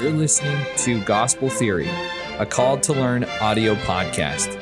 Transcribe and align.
You're 0.00 0.12
listening 0.12 0.64
to 0.78 1.04
Gospel 1.04 1.50
Theory, 1.50 1.86
a 2.38 2.46
Called 2.46 2.82
to 2.84 2.94
Learn 2.94 3.24
audio 3.42 3.74
podcast. 3.74 4.58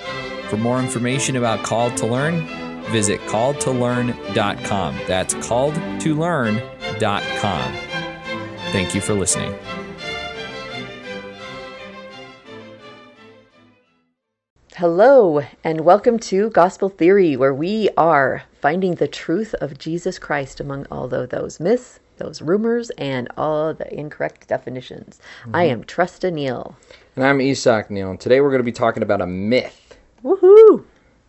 For 0.51 0.57
more 0.57 0.81
information 0.81 1.37
about 1.37 1.63
Called 1.63 1.97
to 1.99 2.07
Learn, 2.07 2.45
visit 2.91 3.21
calledtolearn.com. 3.21 4.99
That's 5.07 5.35
calledtolearn.com. 5.35 7.73
Thank 8.73 8.97
you 8.97 9.01
for 9.01 9.15
listening. 9.15 9.57
Hello, 14.75 15.45
and 15.63 15.83
welcome 15.83 16.19
to 16.19 16.51
Gospel 16.51 16.89
Theory, 16.89 17.37
where 17.37 17.55
we 17.55 17.91
are 17.97 18.43
finding 18.61 18.97
the 18.97 19.07
truth 19.07 19.55
of 19.61 19.79
Jesus 19.79 20.19
Christ 20.19 20.59
among 20.59 20.87
all 20.87 21.07
those 21.07 21.61
myths, 21.61 22.01
those 22.19 22.43
rumors, 22.43 22.91
and 22.91 23.29
all 23.37 23.73
the 23.75 23.93
incorrect 23.93 24.49
definitions. 24.49 25.19
I 25.53 25.65
mm-hmm. 25.65 25.73
am 25.73 25.85
Trusta 25.85 26.33
Neal. 26.33 26.77
And 27.17 27.25
I'm 27.25 27.41
Isak 27.41 27.91
Neal. 27.91 28.11
And 28.11 28.21
today 28.21 28.41
we're 28.41 28.51
going 28.51 28.61
to 28.61 28.65
be 28.65 28.73
talking 28.73 29.03
about 29.03 29.21
a 29.21 29.27
myth. 29.27 29.97
Woohoo! 30.23 30.85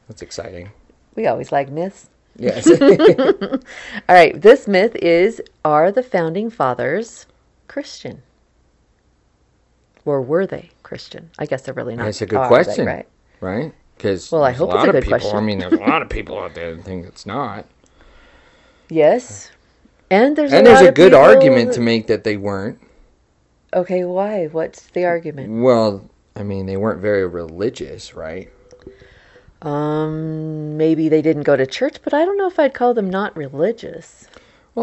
That's 0.07 0.21
exciting. 0.21 0.71
We 1.15 1.27
always 1.27 1.51
like 1.51 1.69
myths. 1.69 2.09
Yes. 2.37 2.67
All 4.09 4.15
right, 4.15 4.39
this 4.39 4.67
myth 4.67 4.95
is 4.95 5.41
Are 5.65 5.91
the 5.91 6.03
founding 6.03 6.49
fathers 6.49 7.25
Christian? 7.67 8.23
Or 10.05 10.21
were 10.21 10.47
they 10.47 10.71
Christian? 10.81 11.29
I 11.37 11.45
guess 11.45 11.61
they're 11.61 11.73
really 11.73 11.95
not. 11.95 12.05
That's 12.05 12.21
a 12.21 12.25
good 12.25 12.41
they, 12.41 12.47
question. 12.47 12.85
right? 12.85 13.07
right? 13.41 13.73
Because 13.95 14.31
Well, 14.31 14.43
I 14.43 14.51
hope 14.51 14.69
a 14.69 14.71
it's 14.71 14.77
lot 14.77 14.85
a 14.85 14.89
of 14.89 14.93
good 14.93 15.03
people. 15.03 15.19
question. 15.19 15.37
I 15.37 15.41
mean, 15.41 15.59
there's 15.59 15.73
a 15.73 15.77
lot 15.77 16.01
of 16.01 16.09
people 16.09 16.39
out 16.39 16.55
there 16.55 16.75
that 16.75 16.83
think 16.83 17.05
it's 17.05 17.25
not. 17.25 17.65
Yes. 18.91 19.51
And 20.11 20.35
there's 20.35 20.53
and 20.53 20.65
a 20.65 20.69
there's 20.69 20.81
a 20.87 20.91
good 20.91 21.13
argument 21.13 21.69
that- 21.69 21.75
to 21.75 21.81
make 21.81 22.07
that 22.07 22.23
they 22.23 22.37
weren't. 22.37 22.79
Okay, 23.73 24.03
why? 24.03 24.47
What's 24.47 24.87
the 24.87 25.05
argument? 25.05 25.61
Well, 25.61 26.09
I 26.35 26.41
mean, 26.43 26.65
they 26.65 26.77
weren't 26.77 27.01
very 27.01 27.27
religious, 27.27 28.15
right? 28.15 28.49
Um, 29.61 30.77
maybe 30.77 31.09
they 31.09 31.21
didn't 31.21 31.43
go 31.43 31.55
to 31.55 31.67
church, 31.67 31.97
but 32.03 32.13
I 32.13 32.25
don't 32.25 32.37
know 32.37 32.47
if 32.47 32.57
I'd 32.57 32.73
call 32.73 32.93
them 32.93 33.09
not 33.09 33.35
religious. 33.35 34.27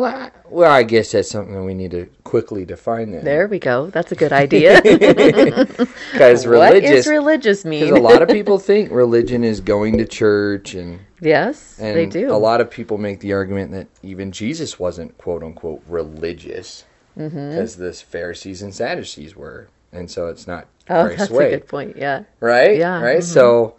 Well, 0.00 0.04
I, 0.04 0.30
well, 0.50 0.70
I 0.70 0.82
guess 0.82 1.12
that's 1.12 1.30
something 1.30 1.54
that 1.54 1.62
we 1.62 1.74
need 1.74 1.90
to 1.92 2.06
quickly 2.24 2.64
define 2.64 3.12
then. 3.12 3.24
There 3.24 3.48
we 3.48 3.58
go. 3.58 3.88
That's 3.90 4.12
a 4.12 4.14
good 4.14 4.32
idea. 4.44 4.80
Because 6.12 6.46
what 6.46 6.52
religious. 6.52 6.90
is 6.90 7.06
religious 7.06 7.64
Because 7.64 7.90
mean? 7.90 7.96
a 7.96 8.00
lot 8.00 8.22
of 8.22 8.28
people 8.38 8.58
think 8.58 8.90
religion 8.90 9.44
is 9.44 9.60
going 9.60 9.98
to 9.98 10.04
church 10.06 10.74
and 10.74 11.00
yes, 11.20 11.78
And 11.78 11.96
they 11.96 12.06
do. 12.06 12.32
A 12.32 12.36
lot 12.36 12.60
of 12.60 12.70
people 12.70 12.98
make 12.98 13.20
the 13.20 13.32
argument 13.32 13.72
that 13.72 13.86
even 14.02 14.32
Jesus 14.32 14.78
wasn't 14.78 15.16
quote 15.18 15.42
unquote 15.42 15.82
religious 15.88 16.84
Mm-hmm. 17.18 17.48
because 17.50 17.76
the 17.76 17.94
Pharisees 17.94 18.60
and 18.60 18.74
Sadducees 18.74 19.34
were, 19.34 19.68
and 19.90 20.10
so 20.10 20.26
it's 20.28 20.46
not 20.46 20.66
oh, 20.90 21.04
Christ's 21.04 21.18
that's 21.20 21.30
way, 21.30 21.46
a 21.54 21.58
good 21.58 21.66
point. 21.66 21.96
Yeah. 21.96 22.24
right? 22.40 22.76
Yeah, 22.76 23.00
right. 23.00 23.20
mhm. 23.20 23.22
So, 23.22 23.76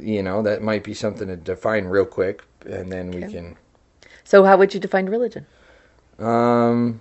you 0.00 0.22
know, 0.22 0.40
that 0.42 0.62
might 0.62 0.84
be 0.84 0.94
something 0.94 1.26
to 1.26 1.34
define 1.36 1.86
real 1.86 2.04
quick, 2.04 2.44
and 2.66 2.90
then 2.92 3.10
we 3.10 3.22
can. 3.22 3.56
So, 4.24 4.44
how 4.44 4.56
would 4.56 4.74
you 4.74 4.80
define 4.80 5.06
religion? 5.06 5.46
Um, 6.18 7.00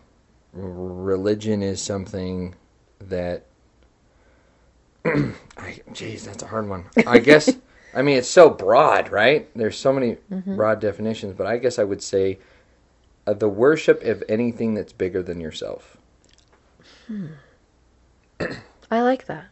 religion 0.53 1.61
is 1.63 1.81
something 1.81 2.55
that. 2.99 3.45
I, 5.05 5.81
geez, 5.91 6.25
that's 6.25 6.43
a 6.43 6.47
hard 6.47 6.67
one. 6.69 6.85
I 7.07 7.19
guess. 7.19 7.49
I 7.95 8.01
mean, 8.01 8.17
it's 8.17 8.29
so 8.29 8.49
broad, 8.49 9.09
right? 9.11 9.47
There's 9.55 9.77
so 9.77 9.93
many 9.93 10.17
Mm-hmm. 10.31 10.55
broad 10.55 10.79
definitions, 10.79 11.33
but 11.37 11.45
I 11.45 11.57
guess 11.57 11.77
I 11.77 11.83
would 11.83 12.01
say 12.01 12.39
uh, 13.27 13.33
the 13.33 13.47
worship 13.47 14.03
of 14.03 14.23
anything 14.27 14.73
that's 14.73 14.91
bigger 14.93 15.21
than 15.21 15.39
yourself. 15.39 15.97
I 18.91 19.01
like 19.01 19.25
that. 19.27 19.45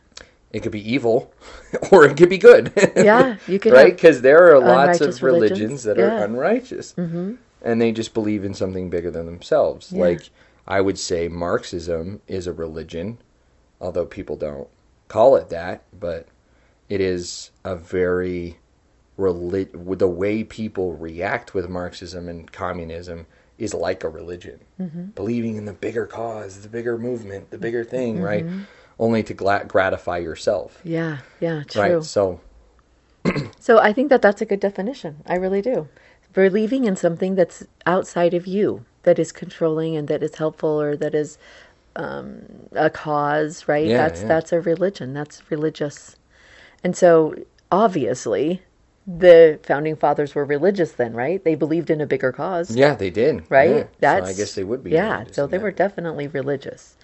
It 0.51 0.61
could 0.63 0.71
be 0.71 0.91
evil, 0.91 1.33
or 1.91 2.05
it 2.05 2.17
could 2.17 2.29
be 2.29 2.37
good. 2.37 2.73
Yeah, 2.95 3.37
you 3.47 3.59
could 3.63 3.73
right? 3.73 3.93
Because 3.95 4.21
there 4.21 4.53
are 4.53 4.59
lots 4.59 5.01
of 5.01 5.21
religions, 5.21 5.21
religions, 5.21 5.83
that 5.83 5.97
yeah. 5.97 6.03
are 6.03 6.25
unrighteous, 6.25 6.93
mm-hmm. 6.93 7.35
And 7.61 7.81
they 7.81 7.91
just 7.91 8.13
believe 8.13 8.43
in 8.43 8.53
something 8.53 8.89
bigger 8.89 9.11
than 9.11 9.25
themselves. 9.25 9.91
Yeah. 9.91 10.01
Like 10.01 10.29
I 10.67 10.81
would 10.81 10.97
say, 10.99 11.27
Marxism 11.27 12.21
is 12.27 12.47
a 12.47 12.53
religion, 12.53 13.17
although 13.79 14.05
people 14.05 14.35
don't 14.35 14.67
call 15.07 15.35
it 15.35 15.49
that, 15.49 15.83
but 15.97 16.27
it 16.89 17.01
is 17.01 17.51
a 17.63 17.75
very 17.75 18.57
relig- 19.17 19.97
the 19.99 20.07
way 20.07 20.43
people 20.43 20.93
react 20.93 21.53
with 21.53 21.69
Marxism 21.69 22.27
and 22.29 22.51
communism 22.51 23.25
is 23.57 23.73
like 23.73 24.03
a 24.03 24.09
religion, 24.09 24.59
Mm-hmm. 24.79 25.05
believing 25.15 25.55
in 25.55 25.65
the 25.65 25.73
bigger 25.73 26.07
cause, 26.07 26.61
the 26.61 26.69
bigger 26.69 26.97
movement, 26.97 27.51
the 27.51 27.57
bigger 27.59 27.83
thing, 27.83 28.19
right? 28.21 28.45
Mm-hmm. 28.45 28.61
Only 28.99 29.21
to 29.23 29.33
gla- 29.35 29.65
gratify 29.65 30.17
yourself, 30.19 30.79
Yeah, 30.83 31.19
yeah, 31.39 31.63
true. 31.67 31.81
right? 31.97 32.03
So 32.03 32.39
So, 33.59 33.77
I 33.77 33.93
think 33.93 34.09
that 34.09 34.21
that's 34.23 34.41
a 34.41 34.45
good 34.45 34.59
definition. 34.59 35.17
I 35.27 35.35
really 35.35 35.61
do. 35.61 35.87
Believing 36.33 36.85
in 36.85 36.95
something 36.95 37.35
that's 37.35 37.65
outside 37.85 38.33
of 38.33 38.47
you, 38.47 38.85
that 39.03 39.19
is 39.19 39.31
controlling 39.31 39.95
and 39.95 40.07
that 40.07 40.23
is 40.23 40.35
helpful 40.35 40.79
or 40.81 40.95
that 40.95 41.15
is 41.15 41.37
um, 41.95 42.43
a 42.73 42.89
cause, 42.89 43.67
right? 43.67 43.87
Yeah, 43.87 43.97
that's 43.97 44.21
yeah. 44.21 44.27
that's 44.27 44.51
a 44.51 44.61
religion. 44.61 45.13
That's 45.13 45.49
religious. 45.49 46.15
And 46.83 46.95
so, 46.95 47.35
obviously, 47.71 48.61
the 49.05 49.59
founding 49.63 49.95
fathers 49.95 50.35
were 50.35 50.45
religious 50.45 50.93
then, 50.93 51.13
right? 51.13 51.43
They 51.43 51.55
believed 51.55 51.89
in 51.89 52.01
a 52.01 52.05
bigger 52.05 52.31
cause. 52.31 52.75
Yeah, 52.75 52.95
they 52.95 53.09
did. 53.09 53.43
right? 53.49 53.69
Yeah. 53.69 53.83
That's 53.99 54.27
so 54.27 54.33
I 54.33 54.37
guess 54.37 54.55
they 54.55 54.63
would 54.63 54.83
be. 54.83 54.91
Yeah, 54.91 55.25
so 55.31 55.47
they 55.47 55.57
that. 55.57 55.63
were 55.63 55.71
definitely 55.71 56.27
religious. 56.27 56.95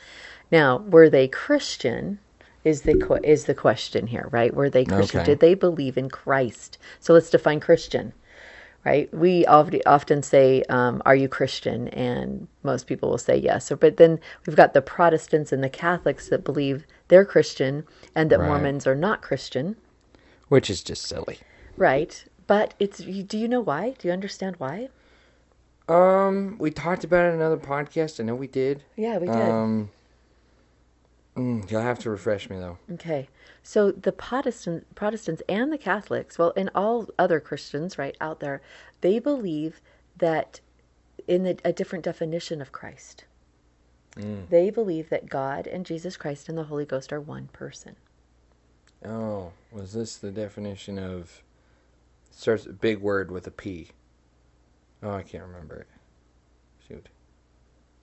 Now, 0.51 0.77
were 0.77 1.09
they 1.09 1.27
Christian? 1.27 2.19
Is 2.63 2.81
the 2.81 3.19
is 3.23 3.45
the 3.45 3.55
question 3.55 4.07
here, 4.07 4.27
right? 4.29 4.53
Were 4.53 4.69
they 4.69 4.83
Christian? 4.83 5.21
Okay. 5.21 5.31
Did 5.31 5.39
they 5.39 5.53
believe 5.53 5.97
in 5.97 6.09
Christ? 6.09 6.77
So 6.99 7.13
let's 7.13 7.29
define 7.29 7.61
Christian, 7.61 8.11
right? 8.87 9.13
We 9.13 9.45
often 9.45 10.23
say, 10.23 10.63
um, 10.69 11.01
"Are 11.05 11.15
you 11.15 11.27
Christian?" 11.27 11.89
And 11.89 12.47
most 12.63 12.87
people 12.87 13.09
will 13.09 13.17
say 13.17 13.35
yes. 13.37 13.71
But 13.79 13.97
then 13.97 14.19
we've 14.45 14.55
got 14.55 14.73
the 14.73 14.81
Protestants 14.81 15.51
and 15.51 15.61
the 15.63 15.69
Catholics 15.69 16.29
that 16.29 16.43
believe 16.45 16.85
they're 17.09 17.25
Christian 17.25 17.83
and 18.15 18.29
that 18.29 18.39
Right. 18.39 18.47
Mormons 18.47 18.87
are 18.87 18.95
not 18.95 19.21
Christian, 19.21 19.75
which 20.47 20.69
is 20.69 20.81
just 20.81 21.03
silly. 21.05 21.39
right? 21.75 22.23
But 22.47 22.73
it's. 22.79 23.01
you- 23.01 23.23
Do 23.23 23.37
you 23.37 23.47
know 23.49 23.59
why? 23.61 23.93
Do 23.99 24.07
you 24.07 24.13
understand 24.13 24.55
why? 24.57 24.87
Um, 25.89 26.57
we 26.57 26.71
talked 26.71 27.03
about 27.03 27.25
it 27.25 27.29
in 27.29 27.35
another 27.35 27.57
podcast. 27.57 28.19
I 28.19 28.23
know 28.23 28.35
we 28.35 28.47
did. 28.47 28.83
Yeah, 28.95 29.17
we 29.17 29.27
did. 29.27 29.35
Um, 29.35 29.89
mm, 31.37 31.69
you'll 31.71 31.81
have 31.81 31.99
to 31.99 32.09
refresh 32.09 32.49
me 32.49 32.57
though. 32.57 32.77
Okay. 32.93 33.29
So 33.63 33.91
the 33.91 34.11
Protestant 34.11 34.93
Protestants 34.95 35.41
and 35.49 35.71
the 35.71 35.77
Catholics, 35.77 36.37
well, 36.37 36.53
and 36.55 36.69
all 36.73 37.07
other 37.19 37.39
Christians, 37.39 37.97
right, 37.97 38.15
out 38.21 38.39
there, 38.39 38.61
they 39.01 39.19
believe 39.19 39.81
that 40.17 40.61
in 41.27 41.43
the, 41.43 41.57
a 41.65 41.73
different 41.73 42.05
definition 42.05 42.61
of 42.61 42.71
Christ. 42.71 43.25
They 44.49 44.71
believe 44.71 45.09
that 45.09 45.29
God 45.29 45.67
and 45.67 45.85
Jesus 45.85 46.17
Christ 46.17 46.49
and 46.49 46.57
the 46.57 46.63
Holy 46.63 46.85
Ghost 46.85 47.13
are 47.13 47.21
one 47.21 47.49
person. 47.53 47.95
Oh, 49.05 49.51
was 49.71 49.93
this 49.93 50.17
the 50.17 50.31
definition 50.31 50.97
of? 50.97 51.43
Starts 52.31 52.65
a 52.65 52.73
big 52.73 52.99
word 52.99 53.29
with 53.31 53.45
a 53.45 53.51
P. 53.51 53.89
Oh, 55.03 55.11
I 55.11 55.21
can't 55.21 55.43
remember 55.43 55.75
it. 55.75 55.87
Shoot. 56.87 57.09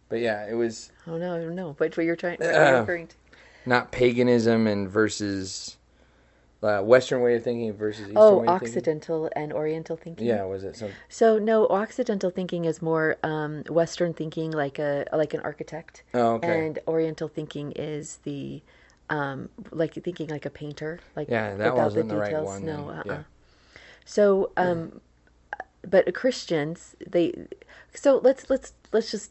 But 0.09 0.21
yeah, 0.21 0.47
it 0.49 0.55
was 0.55 0.93
Oh 1.07 1.17
no, 1.17 1.49
no! 1.49 1.73
What 1.79 1.97
what 1.97 2.07
you're 2.07 2.15
trying 2.15 2.39
what 2.39 2.55
Uh, 2.55 2.69
you're 2.69 2.81
referring 2.81 3.09
to? 3.09 3.17
Not 3.67 3.93
paganism 3.93 4.67
and 4.67 4.89
versus 4.89 5.77
uh, 6.63 6.81
Western 6.81 7.21
way 7.23 7.37
of 7.37 7.43
thinking 7.45 7.73
versus 7.73 8.03
Eastern 8.03 8.17
Oh, 8.17 8.39
way 8.39 8.47
of 8.47 8.53
thinking. 8.53 8.67
Occidental 8.73 9.31
and 9.37 9.53
Oriental 9.53 9.97
thinking. 9.97 10.29
Yeah, 10.29 10.45
was 10.45 10.65
it 10.65 10.77
some? 10.77 10.91
So 11.09 11.39
no, 11.39 11.67
Occidental 11.69 12.31
thinking 12.31 12.65
is 12.65 12.81
more 12.81 13.17
um, 13.23 13.65
Western 13.69 14.15
thinking, 14.15 14.51
like 14.51 14.79
a 14.79 15.07
like 15.13 15.35
an 15.35 15.41
architect. 15.41 16.03
Oh, 16.15 16.35
okay. 16.35 16.67
And 16.67 16.79
Oriental 16.87 17.29
thinking 17.29 17.73
is 17.73 18.19
the 18.25 18.63
um, 19.11 19.49
like 19.71 19.95
thinking 19.95 20.29
like 20.29 20.47
a 20.47 20.51
painter, 20.51 21.01
like 21.17 21.29
Yeah, 21.29 21.57
that 21.57 21.75
without 21.75 21.77
wasn't 21.77 22.09
the 22.09 22.15
the 22.15 22.21
right 22.21 22.33
details. 22.33 22.63
one 22.63 22.69
No, 22.69 22.89
uh, 22.91 23.03
yeah. 23.05 23.13
uh 23.13 23.23
So, 24.05 24.53
um, 24.57 25.01
but 25.89 26.13
Christians, 26.15 26.97
they 27.07 27.35
so 27.95 28.19
let's 28.23 28.49
let's 28.51 28.73
let's 28.93 29.11
just 29.11 29.31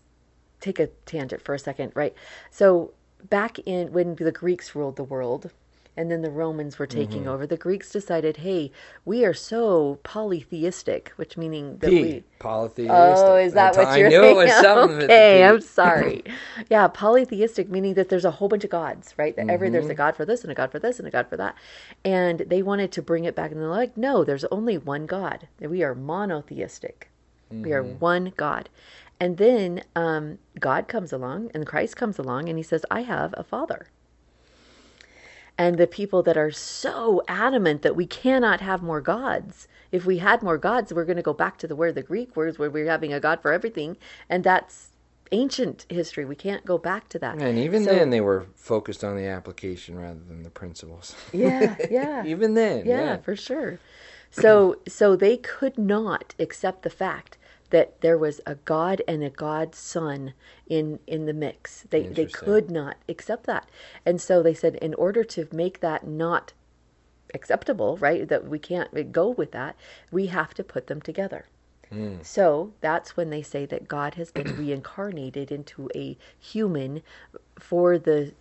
take 0.59 0.79
a 0.79 0.87
tangent 1.05 1.41
for 1.41 1.53
a 1.55 1.59
second, 1.59 1.91
right? 1.95 2.13
So 2.51 2.93
back 3.29 3.59
in 3.59 3.91
when 3.93 4.15
the 4.15 4.31
Greeks 4.31 4.75
ruled 4.75 4.95
the 4.95 5.03
world. 5.03 5.51
And 5.95 6.09
then 6.09 6.23
the 6.23 6.31
Romans 6.31 6.79
were 6.79 6.87
taking 6.87 7.21
Mm-hmm. 7.21 7.29
over. 7.29 7.45
The 7.45 7.55
Greeks 7.55 7.91
decided, 7.91 8.37
"Hey, 8.37 8.71
we 9.05 9.23
are 9.25 9.33
so 9.35 9.99
polytheistic," 10.01 11.11
which 11.17 11.37
meaning 11.37 11.77
that 11.77 11.91
P. 11.91 12.01
we 12.01 12.23
Polytheistic. 12.39 12.89
Oh, 12.91 13.35
is 13.35 13.53
that 13.53 13.73
That's- 13.73 13.77
what 13.91 13.99
you're 13.99 14.07
I 14.07 14.09
knew 14.09 14.21
thinking? 14.21 14.41
it 14.41 14.43
was 14.45 14.51
something 14.61 15.03
okay. 15.03 15.43
I'm 15.45 15.61
sorry. 15.61 16.23
yeah, 16.71 16.87
polytheistic 16.87 17.69
meaning 17.69 17.93
that 17.93 18.09
there's 18.09 18.25
a 18.25 18.31
whole 18.31 18.47
bunch 18.47 18.63
of 18.63 18.71
gods, 18.71 19.13
right? 19.17 19.35
That 19.35 19.49
every 19.51 19.69
there's 19.69 19.83
Mm-hmm. 19.85 19.91
a 19.91 19.95
god 19.95 20.15
for 20.15 20.25
this 20.25 20.41
and 20.41 20.51
a 20.51 20.55
god 20.55 20.71
for 20.71 20.79
this 20.79 20.97
and 20.97 21.07
a 21.07 21.11
god 21.11 21.27
for 21.27 21.37
that, 21.37 21.55
and 22.03 22.39
they 22.39 22.63
wanted 22.63 22.91
to 22.93 23.03
bring 23.03 23.25
it 23.25 23.35
back, 23.35 23.51
and 23.51 23.61
they're 23.61 23.67
like, 23.67 23.95
no, 23.95 24.23
there's 24.23 24.45
only 24.45 24.79
one 24.79 25.05
God. 25.05 25.47
We 25.59 25.83
are 25.83 25.93
monotheistic. 25.93 27.09
We 27.51 27.71
are 27.71 27.83
Mm-hmm. 27.83 27.99
one 27.99 28.33
God, 28.35 28.67
And 29.23 29.37
then 29.37 29.85
um, 29.95 30.39
God 30.59 30.89
comes 30.89 31.13
along 31.13 31.49
and 31.53 31.65
Christ 31.65 31.95
comes 31.95 32.19
along 32.19 32.49
and 32.49 32.57
he 32.59 32.61
says, 32.63 32.85
I 32.91 33.03
have 33.03 33.33
a 33.37 33.43
father. 33.45 33.87
And 35.57 35.77
the 35.77 35.87
people 35.87 36.21
that 36.23 36.35
are 36.35 36.51
so 36.51 37.23
adamant 37.29 37.83
that 37.83 37.95
we 37.95 38.05
cannot 38.05 38.59
have 38.59 38.83
more 38.83 38.99
gods. 38.99 39.69
If 39.93 40.05
we 40.05 40.17
had 40.17 40.43
more 40.43 40.57
gods, 40.57 40.91
we're 40.91 41.05
going 41.05 41.15
to 41.15 41.23
go 41.23 41.31
back 41.31 41.57
to 41.59 41.67
the 41.69 41.75
where 41.75 41.93
the 41.93 42.01
Greek 42.03 42.35
words 42.35 42.59
where 42.59 42.69
we're 42.69 42.89
having 42.89 43.13
a 43.13 43.21
god 43.21 43.41
for 43.41 43.53
everything. 43.53 43.95
And 44.27 44.43
that's 44.43 44.89
ancient 45.31 45.85
history. 45.87 46.25
We 46.25 46.35
can't 46.35 46.65
go 46.65 46.77
back 46.77 47.07
to 47.07 47.19
that. 47.19 47.41
And 47.41 47.57
even 47.57 47.85
So- 47.85 47.95
then, 47.95 48.09
they 48.09 48.19
were 48.19 48.47
focused 48.55 49.05
on 49.05 49.15
the 49.15 49.27
application 49.27 49.97
rather 49.97 50.19
than 50.19 50.43
the 50.43 50.49
principles. 50.49 51.15
Yeah, 51.31 51.77
yeah. 51.89 52.25
even 52.25 52.55
then, 52.55 52.85
yeah, 52.85 52.99
yeah. 52.99 53.17
for 53.17 53.37
sure. 53.37 53.79
So 54.31 54.79
so 54.85 55.15
they 55.15 55.37
could 55.37 55.77
not 55.77 56.35
accept 56.39 56.81
the 56.81 56.89
fact 56.89 57.37
that 57.73 57.99
there 58.01 58.19
was 58.19 58.39
a 58.45 58.53
God 58.53 59.01
and 59.07 59.23
a 59.23 59.31
God 59.31 59.73
Son 59.73 60.33
in 60.67 60.99
in 61.07 61.25
the 61.25 61.33
mix. 61.33 61.87
They 61.89 62.03
they 62.03 62.27
could 62.27 62.69
not 62.69 62.97
accept 63.09 63.47
that. 63.47 63.67
And 64.05 64.21
so 64.21 64.43
they 64.43 64.53
said 64.53 64.75
in 64.75 64.93
order 64.93 65.23
to 65.23 65.47
make 65.51 65.79
that 65.79 66.05
not 66.05 66.53
acceptable, 67.33 67.97
right? 67.97 68.27
That 68.27 68.47
we 68.47 68.59
can't 68.59 69.11
go 69.11 69.27
with 69.27 69.51
that, 69.53 69.75
we 70.11 70.27
have 70.27 70.53
to 70.53 70.63
put 70.63 70.85
them 70.85 71.01
together. 71.01 71.47
Hmm. 71.89 72.17
So 72.21 72.73
that's 72.79 73.17
when 73.17 73.31
they 73.31 73.41
say 73.41 73.65
that 73.65 73.87
God 73.87 74.13
has 74.15 74.31
been 74.31 74.55
reincarnated 74.57 75.51
into 75.51 75.89
a 75.95 76.15
human 76.39 77.01
for 77.57 77.97
the 77.97 78.33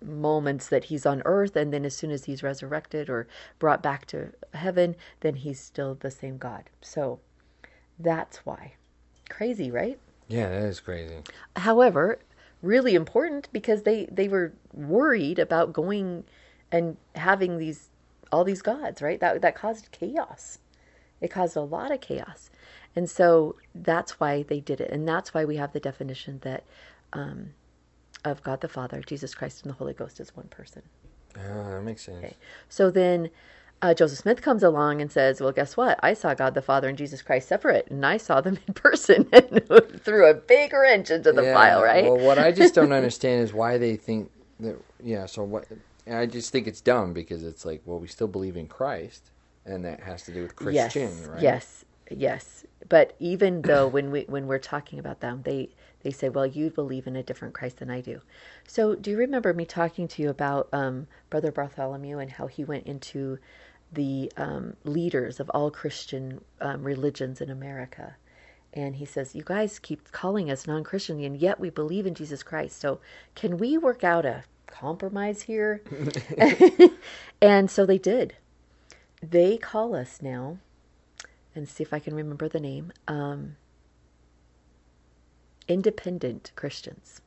moments 0.00 0.68
that 0.68 0.84
he's 0.84 1.04
on 1.04 1.20
earth 1.24 1.56
and 1.56 1.72
then 1.72 1.84
as 1.84 1.96
soon 1.96 2.12
as 2.12 2.26
he's 2.26 2.44
resurrected 2.44 3.10
or 3.10 3.26
brought 3.58 3.82
back 3.82 4.06
to 4.06 4.32
heaven 4.54 4.96
then 5.20 5.34
he's 5.34 5.60
still 5.60 5.94
the 5.94 6.10
same 6.10 6.38
god 6.38 6.70
so 6.80 7.20
that's 8.02 8.38
why. 8.38 8.74
Crazy 9.28 9.70
right? 9.70 9.98
Yeah, 10.28 10.48
that 10.48 10.62
is 10.64 10.80
crazy. 10.80 11.18
however 11.56 12.18
really 12.62 12.94
important 12.94 13.48
because 13.52 13.82
they 13.82 14.06
they 14.10 14.28
were 14.28 14.52
worried 14.72 15.38
about 15.38 15.72
going 15.72 16.24
and 16.70 16.96
having 17.14 17.58
these 17.58 17.88
all 18.30 18.44
these 18.44 18.62
gods 18.62 19.00
right? 19.02 19.20
That 19.20 19.42
that 19.42 19.54
caused 19.54 19.90
chaos. 19.92 20.58
It 21.20 21.30
caused 21.30 21.56
a 21.56 21.60
lot 21.60 21.90
of 21.92 22.00
chaos. 22.00 22.50
And 22.96 23.08
so 23.08 23.56
that's 23.74 24.18
why 24.18 24.42
they 24.42 24.58
did 24.60 24.80
it. 24.80 24.90
And 24.90 25.06
that's 25.06 25.34
why 25.34 25.44
we 25.44 25.56
have 25.56 25.72
the 25.72 25.80
definition 25.80 26.38
that 26.42 26.64
um, 27.12 27.50
of 28.24 28.42
god 28.42 28.60
the 28.60 28.68
father 28.68 29.00
jesus 29.00 29.34
christ 29.34 29.62
and 29.62 29.70
the 29.70 29.76
holy 29.76 29.94
ghost 29.94 30.20
is 30.20 30.34
one 30.36 30.48
person. 30.48 30.82
Oh, 31.36 31.70
that 31.70 31.82
makes 31.82 32.02
sense. 32.02 32.18
Okay. 32.18 32.36
So 32.68 32.90
then 32.90 33.30
uh, 33.82 33.94
Joseph 33.94 34.18
Smith 34.20 34.42
comes 34.42 34.62
along 34.62 35.00
and 35.00 35.12
says, 35.12 35.40
Well, 35.40 35.52
guess 35.52 35.76
what? 35.76 36.00
I 36.02 36.14
saw 36.14 36.34
God 36.34 36.54
the 36.54 36.62
Father 36.62 36.88
and 36.88 36.98
Jesus 36.98 37.22
Christ 37.22 37.48
separate, 37.48 37.88
and 37.90 38.04
I 38.06 38.16
saw 38.18 38.40
them 38.40 38.58
in 38.68 38.74
person 38.74 39.28
and 39.32 39.62
threw 40.00 40.26
a 40.28 40.34
big 40.34 40.72
wrench 40.72 41.10
into 41.10 41.32
the 41.32 41.42
Yeah, 41.42 41.54
file, 41.54 41.82
right? 41.82 42.04
Well, 42.04 42.18
what 42.18 42.38
I 42.38 42.52
just 42.52 42.74
don't 42.74 42.92
understand 42.92 43.42
is 43.42 43.52
why 43.54 43.78
they 43.78 43.96
think 43.96 44.30
that. 44.60 44.76
Yeah, 45.02 45.26
so 45.26 45.44
what? 45.44 45.66
and 46.06 46.16
I 46.16 46.26
just 46.26 46.52
think 46.52 46.66
it's 46.66 46.80
dumb 46.80 47.12
because 47.14 47.44
it's 47.44 47.64
like, 47.64 47.82
well, 47.86 47.98
we 48.00 48.08
still 48.08 48.28
believe 48.28 48.56
in 48.56 48.68
Christ, 48.68 49.30
and 49.66 49.84
that 49.84 50.00
has 50.02 50.24
to 50.24 50.32
do 50.32 50.42
with 50.42 50.56
Christian, 50.56 51.10
yes, 51.10 51.28
right? 51.28 51.42
Yes, 51.42 51.84
yes. 52.10 52.66
But 52.88 53.14
even 53.20 53.64
though 53.64 53.86
when 53.88 54.10
we 54.10 54.24
when 54.28 54.46
we're 54.46 54.58
talking 54.58 54.98
about 54.98 55.20
them, 55.20 55.42
they 55.44 55.70
they 56.02 56.10
say, 56.10 56.28
"Well, 56.28 56.46
you 56.46 56.70
believe 56.70 57.06
in 57.06 57.16
a 57.16 57.22
different 57.22 57.54
Christ 57.54 57.78
than 57.78 57.90
I 57.90 58.00
do." 58.00 58.22
So, 58.66 58.94
do 58.96 59.10
you 59.10 59.18
remember 59.18 59.54
me 59.54 59.64
talking 59.66 60.08
to 60.08 60.22
you 60.22 60.30
about 60.30 60.68
um, 60.72 61.08
Brother 61.30 61.52
Bartholomew 61.52 62.18
and 62.18 62.32
how 62.32 62.46
he 62.48 62.64
went 62.64 62.86
into 62.86 63.38
the 63.92 64.32
um, 64.36 64.76
leaders 64.84 65.40
of 65.40 65.50
all 65.50 65.70
Christian 65.70 66.40
um, 66.60 66.82
religions 66.82 67.40
in 67.40 67.50
America? 67.50 68.16
And 68.72 68.96
he 68.96 69.04
says, 69.04 69.34
"You 69.34 69.42
guys 69.44 69.78
keep 69.78 70.12
calling 70.12 70.50
us 70.50 70.66
non-Christian, 70.66 71.22
and 71.22 71.36
yet 71.36 71.58
we 71.58 71.70
believe 71.70 72.06
in 72.06 72.14
Jesus 72.14 72.42
Christ. 72.42 72.78
So, 72.78 73.00
can 73.34 73.58
we 73.58 73.76
work 73.76 74.04
out 74.04 74.24
a 74.24 74.44
compromise 74.66 75.42
here?" 75.42 75.82
and 77.42 77.70
so 77.70 77.84
they 77.84 77.98
did. 77.98 78.34
They 79.22 79.56
call 79.58 79.94
us 79.94 80.22
now 80.22 80.58
and 81.54 81.68
see 81.68 81.82
if 81.82 81.92
I 81.92 81.98
can 81.98 82.14
remember 82.14 82.48
the 82.48 82.60
name. 82.60 82.92
Um, 83.08 83.56
independent 85.68 86.52
Christians. 86.56 87.20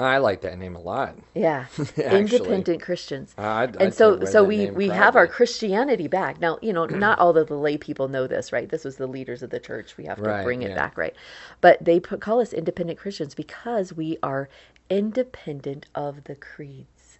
I 0.00 0.18
like 0.18 0.40
that 0.42 0.58
name 0.58 0.76
a 0.76 0.80
lot. 0.80 1.16
Yeah, 1.34 1.66
independent 1.96 2.82
Christians. 2.82 3.34
I'd- 3.38 3.74
and 3.78 3.88
I'd 3.88 3.94
so, 3.94 4.24
so 4.24 4.44
we 4.44 4.70
we 4.70 4.88
have 4.88 5.16
our. 5.16 5.26
Christianity 5.26 6.08
back 6.08 6.40
now. 6.40 6.58
You 6.62 6.72
know, 6.72 6.86
not 6.86 7.18
all 7.18 7.36
of 7.36 7.48
the 7.48 7.56
lay 7.56 7.76
people 7.78 8.08
know 8.08 8.26
this, 8.26 8.52
right? 8.52 8.68
This 8.68 8.84
was 8.84 8.96
the 8.96 9.06
leaders 9.06 9.42
of 9.42 9.50
the 9.50 9.60
church. 9.60 9.96
We 9.96 10.04
have 10.06 10.16
to 10.18 10.22
Right, 10.24 10.44
bring 10.44 10.62
it 10.62 10.70
yeah. 10.70 10.74
back, 10.74 10.98
right? 10.98 11.14
But 11.60 11.84
they 11.84 12.00
put, 12.00 12.20
call 12.20 12.40
us 12.40 12.52
independent 12.52 12.98
Christians 12.98 13.34
because 13.34 13.92
we 13.92 14.18
are 14.22 14.48
independent 14.90 15.86
of 15.94 16.24
the 16.24 16.34
creeds. 16.34 17.18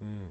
Hmm. 0.00 0.26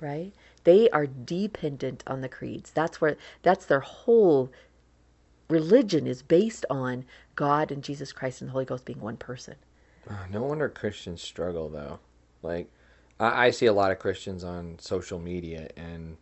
Right? 0.00 0.32
They 0.64 0.88
are 0.90 1.06
dependent 1.06 2.02
on 2.06 2.20
the 2.22 2.28
creeds. 2.28 2.70
That's 2.70 3.00
where 3.00 3.16
that's 3.42 3.66
their 3.66 3.80
whole 3.80 4.50
religion 5.48 6.06
is 6.06 6.22
based 6.22 6.64
on 6.70 7.04
God 7.34 7.70
and 7.70 7.82
Jesus 7.82 8.12
Christ 8.12 8.40
and 8.40 8.48
the 8.48 8.52
Holy 8.52 8.64
Ghost 8.64 8.84
being 8.84 9.00
one 9.00 9.16
person. 9.16 9.56
No 10.30 10.42
wonder 10.42 10.68
Christians 10.68 11.22
struggle 11.22 11.68
though. 11.68 11.98
Like, 12.42 12.70
I, 13.18 13.46
I 13.46 13.50
see 13.50 13.66
a 13.66 13.72
lot 13.72 13.92
of 13.92 13.98
Christians 13.98 14.44
on 14.44 14.78
social 14.78 15.18
media, 15.18 15.68
and 15.76 16.16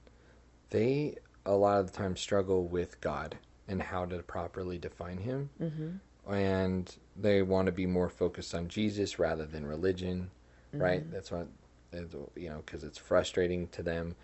they 0.70 1.16
a 1.46 1.52
lot 1.52 1.80
of 1.80 1.90
the 1.90 1.96
time 1.96 2.16
struggle 2.16 2.64
with 2.66 3.00
God 3.00 3.36
and 3.68 3.82
how 3.82 4.04
to 4.06 4.18
properly 4.18 4.78
define 4.78 5.18
Him, 5.18 5.50
mm-hmm. 5.60 6.32
and 6.32 6.94
they 7.16 7.42
want 7.42 7.66
to 7.66 7.72
be 7.72 7.86
more 7.86 8.08
focused 8.08 8.54
on 8.54 8.68
Jesus 8.68 9.18
rather 9.18 9.46
than 9.46 9.64
religion, 9.66 10.30
right? 10.72 11.10
That's 11.12 11.30
what 11.30 11.48
you 12.36 12.48
know 12.50 12.62
because 12.64 12.84
it's 12.84 12.98
frustrating 12.98 13.68
to 13.68 13.82
them. 13.82 14.16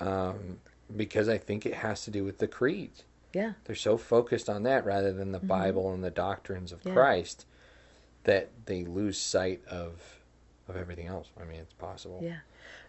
Um, 0.00 0.58
because 0.94 1.28
I 1.28 1.38
think 1.38 1.66
it 1.66 1.74
has 1.74 2.04
to 2.04 2.10
do 2.10 2.24
with 2.24 2.38
the 2.38 2.46
creeds. 2.46 3.04
Yeah. 3.32 3.52
They're 3.64 3.74
so 3.74 3.96
focused 3.96 4.48
on 4.48 4.62
that 4.64 4.84
rather 4.84 5.12
than 5.12 5.32
the 5.32 5.40
Bible 5.40 5.92
and 5.92 6.04
the 6.04 6.10
doctrines 6.10 6.72
of 6.72 6.80
Mm-hmm. 6.80 6.88
Yeah. 6.88 6.94
Christ 6.94 7.46
that 8.26 8.50
they 8.66 8.84
lose 8.84 9.18
sight 9.18 9.64
of 9.66 10.20
of 10.68 10.76
everything 10.76 11.06
else. 11.06 11.28
I 11.40 11.44
mean, 11.44 11.60
it's 11.60 11.72
possible. 11.74 12.20
Yeah. 12.22 12.38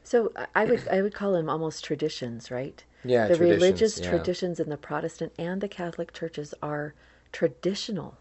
So 0.04 0.31
I- 0.56 0.66
would 0.66 0.88
I 0.89 1.01
would 1.01 1.13
call 1.13 1.31
them 1.34 1.50
almost 1.50 1.84
traditions, 1.86 2.50
right? 2.51 2.84
Yeah, 3.06 3.28
the 3.28 3.36
religious 3.36 4.00
yeah. 4.00 4.10
traditions 4.10 4.60
in 4.60 4.69
the 4.69 4.78
Protestant 4.78 5.31
and 5.38 5.62
the 5.62 5.68
Catholic 5.68 6.12
churches 6.12 6.54
are 6.62 6.94
traditional. 7.31 8.18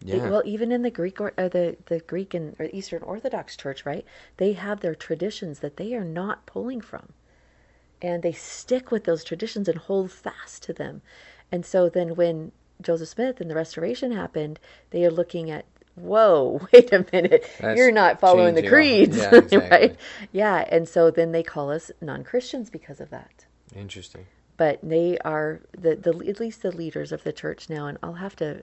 They- 0.00 0.16
Yeah. 0.16 0.30
well, 0.30 0.42
even 0.46 0.72
in 0.72 0.82
the 0.82 0.90
Greek 0.90 1.20
or, 1.20 1.32
or 1.36 1.48
the 1.48 1.76
the 1.86 2.00
Greek 2.00 2.32
and 2.34 2.56
or 2.58 2.68
Eastern 2.72 3.02
Orthodox 3.02 3.56
Church, 3.56 3.84
right? 3.84 4.06
They 4.38 4.52
have 4.54 4.80
their 4.80 4.94
traditions 4.94 5.58
that 5.60 5.76
they 5.76 5.94
are 5.94 6.04
not 6.04 6.46
pulling 6.46 6.80
from, 6.80 7.12
and 8.00 8.22
they 8.22 8.32
stick 8.32 8.90
with 8.90 9.04
those 9.04 9.22
traditions 9.24 9.68
and 9.68 9.76
hold 9.78 10.10
fast 10.10 10.62
to 10.64 10.72
them. 10.72 11.02
And 11.52 11.66
so 11.66 11.88
then, 11.90 12.14
when 12.14 12.52
Joseph 12.80 13.08
Smith 13.08 13.40
and 13.40 13.50
the 13.50 13.54
Restoration 13.54 14.12
happened, 14.12 14.58
they 14.90 15.04
are 15.04 15.10
looking 15.10 15.50
at, 15.50 15.64
whoa, 16.00 16.60
wait 16.72 16.92
a 16.92 17.04
minute, 17.12 17.48
That's 17.60 17.76
you're 17.78 17.92
not 17.92 18.20
following 18.20 18.54
the 18.54 18.66
creeds, 18.68 19.16
yeah, 19.18 19.34
exactly. 19.34 19.58
right? 19.70 19.96
Yeah, 20.32 20.64
and 20.68 20.88
so 20.88 21.10
then 21.10 21.32
they 21.32 21.42
call 21.42 21.70
us 21.70 21.90
non 22.00 22.24
Christians 22.24 22.70
because 22.70 23.00
of 23.00 23.10
that 23.10 23.46
Interesting. 23.76 24.26
but 24.56 24.78
they 24.82 25.18
are 25.24 25.60
the, 25.78 25.94
the 25.96 26.10
at 26.28 26.40
least 26.40 26.62
the 26.62 26.72
leaders 26.72 27.12
of 27.12 27.22
the 27.24 27.32
church 27.32 27.68
now 27.68 27.86
and 27.86 27.98
i'll 28.02 28.14
have 28.14 28.34
to 28.36 28.62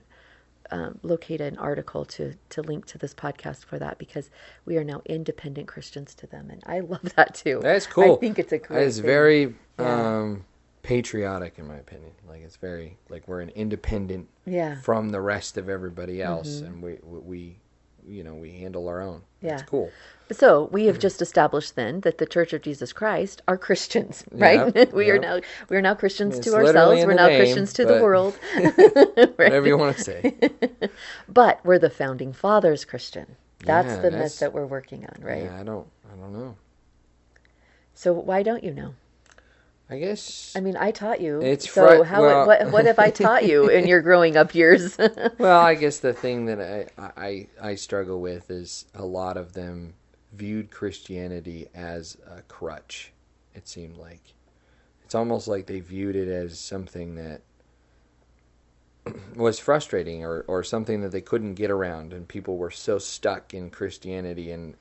um, 0.72 0.98
locate 1.04 1.40
an 1.40 1.56
article 1.58 2.04
to 2.04 2.34
to 2.50 2.60
link 2.60 2.86
to 2.86 2.98
this 2.98 3.14
podcast 3.14 3.64
for 3.64 3.78
that 3.78 3.98
because 3.98 4.30
we 4.64 4.76
are 4.76 4.82
now 4.84 5.00
independent 5.06 5.68
christians 5.68 6.12
to 6.16 6.26
them 6.26 6.50
and 6.50 6.60
i 6.66 6.80
love 6.94 7.14
that 7.14 7.34
too 7.36 7.60
That's 7.62 7.86
cool. 7.86 8.14
i 8.14 8.16
think 8.16 8.38
it's 8.40 8.52
a 8.52 8.58
great 8.58 8.78
That 8.80 8.86
is 8.86 8.96
thing. 8.98 9.06
very 9.06 9.54
Yeah. 9.78 10.18
um, 10.18 10.44
patriotic, 10.86 11.58
in 11.58 11.66
my 11.66 11.76
opinion. 11.76 12.12
Like 12.28 12.42
it's 12.42 12.56
very 12.56 12.96
like 13.08 13.26
we're 13.26 13.40
an 13.40 13.50
independent 13.50 14.28
yeah 14.46 14.72
Mm-hmm. 14.72 14.80
from 14.82 15.08
the 15.10 15.20
rest 15.20 15.56
of 15.58 15.68
everybody 15.68 16.22
else, 16.22 16.60
and 16.60 16.80
we, 16.80 16.98
we 17.02 17.18
we 17.18 17.56
you 18.06 18.22
know 18.22 18.34
we 18.34 18.52
handle 18.52 18.86
our 18.88 19.00
own. 19.00 19.22
Yeah. 19.42 19.58
cool. 19.66 19.90
so 20.32 20.68
we 20.72 20.86
have 20.86 20.98
just 21.00 21.20
established 21.20 21.74
then 21.76 22.00
that 22.00 22.18
the 22.18 22.26
church 22.26 22.52
of 22.52 22.60
jesus 22.62 22.92
christ 22.92 23.42
are 23.46 23.56
christians 23.56 24.24
right 24.32 24.74
Yep, 24.74 24.92
we 25.00 25.08
are 25.10 25.18
now 25.20 25.38
we 25.68 25.76
are 25.76 25.82
now 25.82 25.94
christians 25.94 26.38
It's 26.38 26.46
to 26.46 26.54
ourselves 26.56 27.04
we're 27.04 27.14
now 27.14 27.28
name, 27.28 27.38
christians 27.40 27.72
to 27.74 27.84
the 27.84 28.02
world 28.02 28.36
Right? 28.56 29.38
Whatever 29.38 29.66
you 29.68 29.78
want 29.78 29.96
to 29.98 30.02
say. 30.02 30.34
but 31.28 31.60
we're 31.64 31.78
the 31.78 31.90
founding 31.90 32.32
fathers 32.32 32.84
christian 32.84 33.36
that's 33.64 33.86
Yeah, 33.88 33.96
the 33.96 34.10
that's- 34.10 34.22
myth 34.22 34.38
that 34.40 34.52
we're 34.52 34.66
working 34.66 35.04
on 35.06 35.16
right 35.22 35.44
Yeah, 35.44 35.60
I 35.60 35.62
don't. 35.62 35.86
I 36.12 36.16
don't 36.16 36.32
know. 36.32 36.56
so 37.94 38.12
why 38.12 38.42
don't 38.42 38.64
you 38.64 38.72
know 38.72 38.94
I 39.88 39.98
guess. 39.98 40.52
I 40.56 40.60
mean, 40.60 40.76
I 40.76 40.90
taught 40.90 41.20
you. 41.20 41.40
It's 41.40 41.70
so 41.70 41.98
fri- 41.98 42.06
how 42.06 42.22
well- 42.22 42.46
what 42.46 42.72
what 42.72 42.86
have 42.86 42.98
I 42.98 43.10
taught 43.10 43.44
you 43.48 43.68
in 43.68 43.86
your 43.86 44.02
growing 44.02 44.36
up 44.36 44.54
years? 44.54 44.98
well, 45.38 45.60
I 45.60 45.74
guess 45.74 45.98
the 45.98 46.12
thing 46.12 46.46
that 46.46 46.60
I, 46.98 47.10
I 47.16 47.46
I 47.60 47.74
struggle 47.76 48.20
with 48.20 48.50
is 48.50 48.86
a 48.94 49.04
lot 49.04 49.36
of 49.36 49.52
them 49.52 49.94
viewed 50.32 50.70
Christianity 50.70 51.68
as 51.74 52.18
a 52.28 52.42
crutch. 52.42 53.12
It 53.54 53.68
seemed 53.68 53.96
like 53.96 54.34
it's 55.04 55.14
almost 55.14 55.46
like 55.46 55.66
they 55.66 55.80
viewed 55.80 56.16
it 56.16 56.28
as 56.28 56.58
something 56.58 57.14
that 57.14 57.42
was 59.36 59.60
frustrating 59.60 60.24
or, 60.24 60.44
or 60.48 60.64
something 60.64 61.00
that 61.02 61.12
they 61.12 61.20
couldn't 61.20 61.54
get 61.54 61.70
around 61.70 62.12
and 62.12 62.26
people 62.26 62.56
were 62.56 62.72
so 62.72 62.98
stuck 62.98 63.54
in 63.54 63.70
Christianity 63.70 64.50
and 64.50 64.74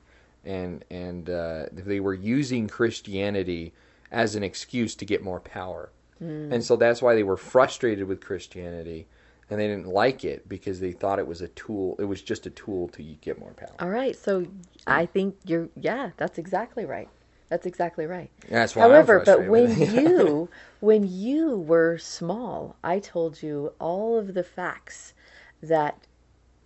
and 0.43 0.83
and 0.89 1.29
uh, 1.29 1.65
they 1.71 1.99
were 1.99 2.13
using 2.13 2.67
Christianity 2.67 3.71
as 4.15 4.33
an 4.35 4.43
excuse 4.43 4.95
to 4.95 5.05
get 5.05 5.21
more 5.21 5.41
power. 5.41 5.91
Hmm. 6.19 6.51
And 6.51 6.63
so 6.63 6.77
that's 6.77 7.01
why 7.01 7.13
they 7.15 7.23
were 7.23 7.37
frustrated 7.37 8.07
with 8.07 8.21
Christianity 8.21 9.07
and 9.49 9.59
they 9.59 9.67
didn't 9.67 9.87
like 9.87 10.23
it 10.23 10.47
because 10.47 10.79
they 10.79 10.93
thought 10.93 11.19
it 11.19 11.27
was 11.27 11.41
a 11.41 11.49
tool 11.49 11.97
it 11.99 12.05
was 12.05 12.21
just 12.21 12.47
a 12.47 12.49
tool 12.49 12.87
to 12.89 13.03
get 13.03 13.37
more 13.37 13.51
power. 13.51 13.75
All 13.79 13.89
right. 13.89 14.15
So 14.15 14.47
I 14.87 15.05
think 15.05 15.35
you're, 15.45 15.67
yeah, 15.75 16.11
that's 16.15 16.37
exactly 16.37 16.85
right. 16.85 17.09
That's 17.49 17.65
exactly 17.65 18.05
right. 18.05 18.31
That's 18.49 18.75
why 18.75 18.85
I'm 18.85 18.91
However, 18.91 19.21
but 19.23 19.47
when 19.47 19.79
you 19.93 20.49
when 20.79 21.03
you 21.07 21.57
were 21.57 21.97
small, 21.97 22.77
I 22.83 22.99
told 22.99 23.43
you 23.43 23.73
all 23.79 24.17
of 24.17 24.33
the 24.33 24.43
facts 24.43 25.13
that 25.61 26.07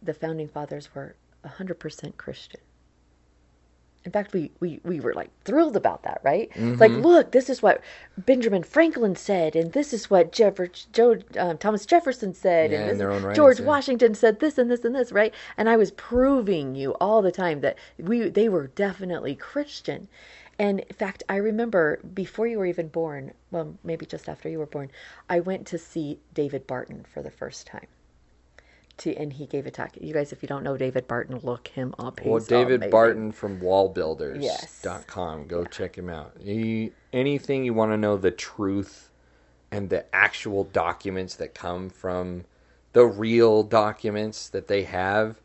the 0.01 0.13
founding 0.13 0.48
fathers 0.48 0.94
were 0.94 1.15
100% 1.44 2.15
Christian. 2.15 2.62
In 4.06 4.12
fact, 4.13 4.32
we, 4.34 4.50
we, 4.62 4.79
we 4.84 5.00
were 5.01 5.13
like 5.13 5.29
thrilled 5.44 5.75
about 5.75 6.03
that, 6.03 6.22
right? 6.24 6.50
It's 6.56 6.79
Like, 6.79 6.91
look, 6.91 7.32
this 7.32 7.50
is 7.50 7.62
what 7.62 7.82
Benjamin 8.18 8.63
Franklin 8.63 9.15
said, 9.15 9.56
and 9.56 9.74
this 9.74 9.94
is 9.94 10.10
what 10.10 10.32
Jeffer, 10.32 10.70
Joe, 10.94 11.18
um, 11.38 11.58
Thomas 11.58 11.86
Jefferson 11.86 12.34
said, 12.34 12.72
Yeah, 12.72 12.88
and 12.88 13.00
this, 13.00 13.36
George 13.36 13.60
yeah. 13.60 13.65
Washington 13.65 14.15
said 14.15 14.39
this 14.39 14.58
and 14.58 14.72
this 14.72 14.86
and 14.86 14.96
this, 14.96 15.12
right? 15.12 15.34
And 15.58 15.70
I 15.70 15.75
was 15.75 15.91
proving 15.91 16.75
you 16.75 16.91
all 17.01 17.22
the 17.22 17.32
time 17.32 17.60
that 17.62 17.77
we 17.98 18.29
they 18.29 18.48
were 18.48 18.68
definitely 18.68 19.36
Christian. 19.36 20.08
And 20.58 20.79
in 20.82 20.96
fact, 20.96 21.24
I 21.29 21.38
remember 21.38 22.00
before 22.13 22.48
you 22.48 22.58
were 22.60 22.65
even 22.65 22.89
born, 22.89 23.34
well, 23.51 23.77
maybe 23.84 24.06
just 24.06 24.27
after 24.27 24.50
you 24.50 24.60
were 24.60 24.65
born, 24.65 24.91
I 25.29 25.39
went 25.39 25.68
to 25.68 25.77
see 25.77 26.20
David 26.34 26.68
Barton 26.68 27.06
for 27.13 27.22
the 27.22 27.32
first 27.32 27.68
time. 27.68 27.88
To, 29.00 29.15
and 29.15 29.34
he 29.34 29.46
gave 29.46 29.65
a 29.65 29.72
talk. 29.72 29.91
You 30.00 30.13
guys, 30.13 30.32
if 30.32 30.41
you 30.41 30.48
don't 30.48 30.63
know 30.63 30.77
David 30.77 31.08
Barton, 31.08 31.39
look 31.44 31.70
him 31.70 31.94
up. 31.98 32.20
Well, 32.24 32.39
David 32.39 32.75
amazing. 32.75 32.91
Barton 32.91 33.32
from 33.32 33.60
wallbuilders.com. 33.60 35.39
Yes. 35.39 35.48
Go 35.48 35.65
check 35.65 35.98
him 35.98 36.10
out. 36.10 36.34
He, 36.41 36.91
anything 37.13 37.63
you 37.63 37.74
want 37.74 37.91
to 37.91 37.98
know 37.98 38.18
the 38.18 38.32
truth 38.32 39.10
and 39.72 39.89
the 39.89 40.06
actual 40.13 40.65
documents 40.65 41.36
that 41.36 41.53
come 41.53 41.89
from 41.89 42.46
the 42.94 43.06
real 43.06 43.63
documents 43.63 44.50
that 44.50 44.68
they 44.68 44.84
have, 44.84 45.39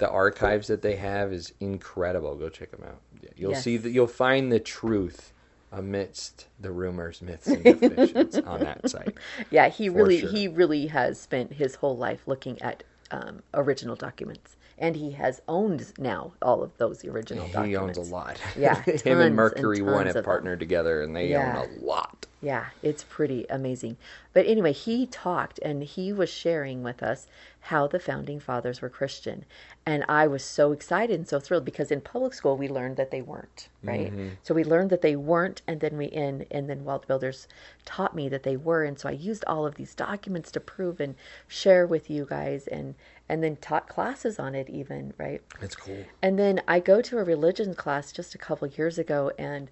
the 0.00 0.10
archives 0.10 0.66
that 0.68 0.82
they 0.82 0.96
have 0.96 1.32
is 1.32 1.52
incredible. 1.60 2.34
Go 2.34 2.48
check 2.48 2.70
them 2.72 2.84
out. 2.86 3.00
You'll 3.36 3.54
see 3.54 3.76
that 3.76 3.90
you'll 3.90 4.06
find 4.06 4.50
the 4.52 4.60
truth 4.60 5.32
amidst 5.70 6.46
the 6.60 6.70
rumors, 6.70 7.22
myths, 7.22 7.46
and 7.46 7.62
definitions 7.62 8.38
on 8.38 8.60
that 8.60 8.88
site. 8.90 9.16
Yeah, 9.50 9.68
he 9.68 9.88
really 9.88 10.20
sure. 10.20 10.30
he 10.30 10.48
really 10.48 10.86
has 10.88 11.20
spent 11.20 11.52
his 11.52 11.76
whole 11.76 11.96
life 11.96 12.22
looking 12.26 12.60
at 12.62 12.82
um, 13.10 13.42
original 13.54 13.96
documents, 13.96 14.56
and 14.78 14.94
he 14.96 15.10
has 15.12 15.40
owned 15.48 15.92
now 15.98 16.32
all 16.42 16.62
of 16.62 16.76
those 16.78 17.04
original 17.04 17.46
He 17.46 17.52
documents. 17.52 17.96
He 17.96 18.02
owns 18.02 18.10
a 18.10 18.14
lot. 18.14 18.40
Yeah, 18.56 18.80
him 18.84 19.00
and 19.18 19.22
and 19.22 19.36
Mercury 19.36 19.82
One 19.82 19.94
tons 19.94 19.98
have 19.98 20.08
of 20.08 20.14
them. 20.14 20.24
partnered 20.24 20.60
together, 20.60 21.02
and 21.02 21.14
they 21.16 21.28
Yeah. 21.28 21.62
own 21.62 21.68
a 21.80 21.84
lot. 21.84 22.26
Yeah, 22.40 22.66
it's 22.82 23.02
pretty 23.02 23.46
amazing. 23.50 23.96
But 24.32 24.46
anyway, 24.46 24.72
he 24.72 25.06
talked 25.06 25.58
and 25.60 25.82
he 25.82 26.12
was 26.12 26.30
sharing 26.30 26.84
with 26.84 27.02
us 27.02 27.26
how 27.62 27.88
the 27.88 27.98
founding 27.98 28.38
fathers 28.38 28.80
were 28.80 28.88
Christian. 28.88 29.44
And 29.84 30.04
I 30.08 30.28
was 30.28 30.44
so 30.44 30.70
excited 30.70 31.18
and 31.18 31.26
so 31.26 31.40
thrilled 31.40 31.64
because 31.64 31.90
in 31.90 32.00
public 32.00 32.34
school 32.34 32.56
we 32.56 32.68
learned 32.68 32.96
that 32.96 33.10
they 33.10 33.22
weren't, 33.22 33.68
right? 33.82 34.12
Mm-hmm. 34.12 34.28
So 34.44 34.54
we 34.54 34.62
learned 34.62 34.90
that 34.90 35.02
they 35.02 35.16
weren't 35.16 35.62
and 35.66 35.80
then 35.80 35.96
we 35.96 36.06
in 36.06 36.46
and 36.50 36.70
then 36.70 36.84
WallBuilders 36.84 37.48
taught 37.84 38.14
me 38.14 38.28
that 38.28 38.44
they 38.44 38.56
were 38.56 38.84
and 38.84 38.98
so 38.98 39.08
I 39.08 39.12
used 39.12 39.44
all 39.46 39.66
of 39.66 39.74
these 39.74 39.94
documents 39.94 40.52
to 40.52 40.60
prove 40.60 41.00
and 41.00 41.16
share 41.48 41.86
with 41.86 42.08
you 42.08 42.26
guys 42.28 42.68
and 42.68 42.94
and 43.28 43.42
then 43.42 43.56
taught 43.56 43.88
classes 43.88 44.38
on 44.38 44.54
it 44.54 44.70
even, 44.70 45.12
right? 45.18 45.42
That's 45.60 45.76
cool. 45.76 46.04
And 46.22 46.38
then 46.38 46.62
I 46.66 46.80
go 46.80 47.02
to 47.02 47.18
a 47.18 47.24
religion 47.24 47.74
class 47.74 48.12
just 48.12 48.34
a 48.34 48.38
couple 48.38 48.66
years 48.68 48.98
ago, 48.98 49.32
and 49.38 49.70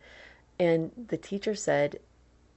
and 0.58 0.90
the 1.08 1.16
teacher 1.16 1.54
said 1.54 1.99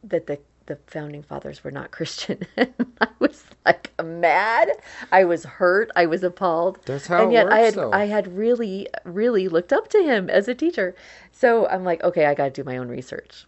that 0.03 0.27
the 0.27 0.39
the 0.65 0.77
founding 0.86 1.24
fathers 1.24 1.63
were 1.63 1.72
not 1.72 1.89
Christian. 1.98 2.39
I 2.58 3.08
was 3.20 3.44
like 3.65 3.91
mad. 4.03 4.70
I 5.12 5.25
was 5.25 5.44
hurt. 5.44 5.89
I 5.96 6.06
was 6.06 6.24
appalled. 6.24 6.79
That's 6.86 7.08
how 7.08 7.24
and 7.24 7.34
yet 7.34 7.51
I 7.51 7.60
had 7.60 7.74
though. 7.74 7.91
I 7.91 8.06
had 8.06 8.38
really 8.38 8.88
really 9.03 9.48
looked 9.48 9.74
up 9.74 9.88
to 9.89 10.03
him 10.03 10.29
as 10.29 10.48
a 10.48 10.56
teacher. 10.56 10.96
So 11.32 11.68
I'm 11.68 11.84
like, 11.84 12.03
okay, 12.03 12.25
I 12.25 12.34
got 12.36 12.46
to 12.46 12.50
do 12.51 12.63
my 12.63 12.77
own 12.77 12.88
research. 12.88 13.46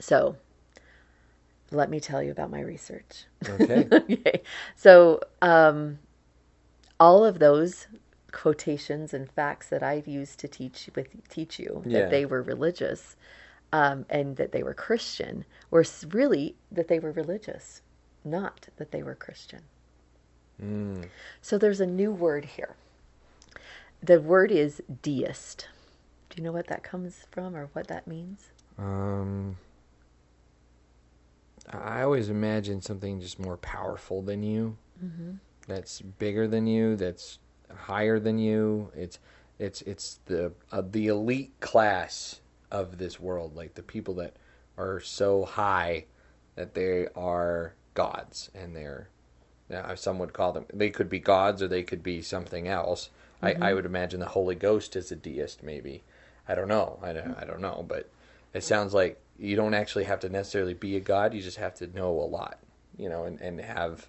So 0.00 0.36
let 1.70 1.90
me 1.90 2.00
tell 2.00 2.22
you 2.22 2.30
about 2.30 2.50
my 2.50 2.60
research. 2.60 3.24
Okay. 3.48 3.88
okay. 3.92 4.42
So, 4.76 5.20
um, 5.42 5.98
all 7.00 7.24
of 7.24 7.38
those 7.38 7.86
quotations 8.30 9.14
and 9.14 9.30
facts 9.30 9.68
that 9.68 9.82
I've 9.82 10.08
used 10.08 10.38
to 10.40 10.48
teach 10.48 10.90
with 10.94 11.08
teach 11.28 11.58
you 11.58 11.82
Yeah. 11.86 12.00
that 12.00 12.10
they 12.10 12.24
were 12.26 12.42
religious 12.42 13.16
um, 13.74 14.06
and 14.08 14.36
that 14.36 14.52
they 14.52 14.62
were 14.62 14.72
Christian 14.72 15.44
s- 15.80 16.06
really 16.10 16.54
that 16.70 16.86
they 16.86 17.00
were 17.00 17.10
religious, 17.10 17.82
not 18.24 18.68
that 18.76 18.92
they 18.92 19.02
were 19.02 19.16
Christian. 19.16 19.62
Mm. 20.62 21.06
So 21.42 21.58
there's 21.58 21.80
a 21.80 21.86
new 21.86 22.12
word 22.12 22.44
here. 22.44 22.76
The 24.00 24.20
word 24.20 24.52
is 24.52 24.80
deist. 25.02 25.66
Do 26.30 26.36
you 26.36 26.44
know 26.44 26.52
what 26.52 26.68
that 26.68 26.84
comes 26.84 27.26
from 27.32 27.56
or 27.56 27.68
what 27.72 27.88
that 27.88 28.06
means? 28.06 28.50
Um, 28.78 29.56
I 31.68 32.02
always 32.02 32.28
imagine 32.28 32.80
something 32.80 33.20
just 33.20 33.40
more 33.40 33.56
powerful 33.56 34.22
than 34.22 34.44
you. 34.44 34.76
That's 35.66 36.00
bigger 36.00 36.46
than 36.46 36.68
you. 36.68 36.94
That's 36.94 37.40
higher 37.74 38.20
than 38.20 38.38
you. 38.38 38.92
It's 38.94 39.18
it's 39.58 39.82
it's 39.82 40.20
the 40.26 40.52
uh, 40.70 40.82
the 40.88 41.08
elite 41.08 41.58
class 41.58 42.40
of 42.74 42.98
this 42.98 43.20
world, 43.20 43.54
like 43.54 43.74
the 43.74 43.82
people 43.82 44.14
that 44.14 44.34
are 44.76 44.98
so 44.98 45.44
high 45.44 46.06
that 46.56 46.74
they 46.74 47.06
are 47.14 47.74
gods, 47.94 48.50
and 48.52 48.74
they're 48.74 49.08
now 49.70 49.94
some 49.94 50.18
would 50.18 50.32
call 50.32 50.52
them. 50.52 50.66
They 50.74 50.90
could 50.90 51.08
be 51.08 51.20
gods, 51.20 51.62
or 51.62 51.68
they 51.68 51.84
could 51.84 52.02
be 52.02 52.20
something 52.20 52.66
else. 52.66 53.10
I, 53.40 53.50
I 53.50 53.54
mm-hmm. 53.54 53.74
would 53.76 53.86
imagine 53.86 54.18
the 54.18 54.26
Holy 54.26 54.56
Ghost 54.56 54.96
is 54.96 55.12
a 55.12 55.16
deist, 55.16 55.62
maybe. 55.62 56.02
I 56.48 56.56
don't 56.56 56.68
know. 56.68 56.98
I 57.00 57.12
don't, 57.12 57.36
I 57.40 57.44
don't 57.44 57.60
know, 57.60 57.84
but 57.88 58.10
it 58.52 58.64
sounds 58.64 58.92
like 58.92 59.20
you 59.38 59.54
don't 59.54 59.74
actually 59.74 60.04
have 60.04 60.20
to 60.20 60.28
necessarily 60.28 60.74
be 60.74 60.96
a 60.96 61.00
god. 61.00 61.32
You 61.32 61.42
just 61.42 61.58
have 61.58 61.74
to 61.76 61.86
know 61.86 62.10
a 62.10 62.26
lot, 62.26 62.58
you 62.98 63.08
know, 63.08 63.24
and, 63.24 63.40
and 63.40 63.60
have 63.60 64.08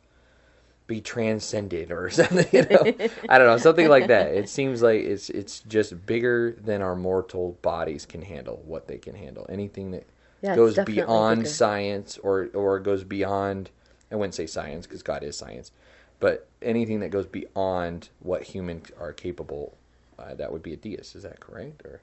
be 0.88 1.02
transcended 1.02 1.92
or 1.92 2.10
something. 2.12 2.48
You 2.52 2.68
know, 2.70 2.92
I 3.30 3.38
don't 3.38 3.48
know, 3.48 3.58
something 3.58 3.90
like 3.90 4.08
that. 4.08 4.34
It 4.34 4.50
seems 4.50 4.82
like 4.82 5.02
it's 5.02 5.30
it's 5.30 5.62
just 5.62 6.06
bigger 6.06 6.58
than 6.62 6.82
our 6.82 6.96
mortal 6.96 7.58
bodies 7.62 8.06
can 8.06 8.22
handle. 8.22 8.62
What 8.66 8.88
they 8.88 8.98
can 8.98 9.16
handle, 9.16 9.46
anything 9.50 9.92
that 9.92 10.06
Yeah, 10.42 10.58
goes 10.58 10.80
beyond 10.80 11.48
bigger. 11.48 11.48
science 11.48 12.18
or 12.20 12.50
or 12.54 12.80
goes 12.80 13.04
beyond. 13.04 13.72
I 14.12 14.16
wouldn't 14.16 14.36
say 14.36 14.48
science 14.48 14.88
because 14.88 15.04
God 15.04 15.24
is 15.24 15.38
science, 15.38 15.72
but 16.20 16.48
anything 16.62 17.00
that 17.02 17.10
goes 17.10 17.26
beyond 17.26 18.10
what 18.20 18.44
humans 18.44 18.92
are 19.00 19.14
capable. 19.14 19.78
Uh, 20.20 20.36
that 20.36 20.52
would 20.52 20.64
be 20.64 20.74
a 20.74 20.78
deist. 20.78 21.16
Is 21.16 21.24
that 21.24 21.40
correct? 21.42 21.84
Or 21.86 22.02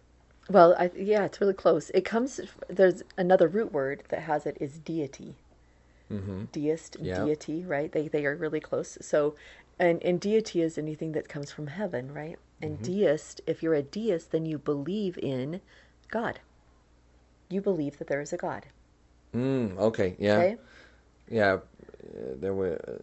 Well, 0.49 0.75
I, 0.79 0.91
yeah, 0.97 1.25
it's 1.25 1.41
really 1.41 1.55
close. 1.55 1.91
It 1.91 2.03
comes. 2.05 2.41
There's 2.69 3.03
another 3.19 3.49
root 3.49 3.73
word 3.73 4.05
that 4.11 4.23
has 4.23 4.47
it 4.47 4.59
is 4.61 4.79
deity. 4.79 5.37
Mm-hmm. 6.13 6.45
Deist, 6.53 6.97
Yeah. 7.01 7.15
deity, 7.15 7.65
right? 7.65 7.93
They 7.93 8.09
they 8.09 8.27
are 8.27 8.37
really 8.37 8.61
close. 8.61 8.99
So, 9.03 9.37
and 9.79 10.03
and 10.05 10.21
deity 10.21 10.63
is 10.63 10.79
anything 10.79 11.13
that 11.13 11.29
comes 11.29 11.53
from 11.53 11.69
heaven, 11.69 12.13
right? 12.13 12.39
And 12.63 12.75
Mm-hmm. 12.75 12.85
deist, 12.85 13.41
if 13.47 13.63
you're 13.63 13.75
a 13.75 13.83
deist, 13.83 14.33
then 14.33 14.47
you 14.47 14.59
believe 14.59 15.19
in 15.19 15.61
God. 16.11 16.41
You 17.51 17.61
believe 17.63 17.99
that 17.99 18.09
there 18.09 18.21
is 18.21 18.33
a 18.33 18.37
God. 18.39 18.67
mm, 19.35 19.77
okay, 19.79 20.17
yeah. 20.19 20.39
Okay. 20.39 20.57
Yeah, 21.31 21.55
uh, 21.55 21.59
there 22.37 22.55
were. 22.55 22.81
Uh, 22.87 23.03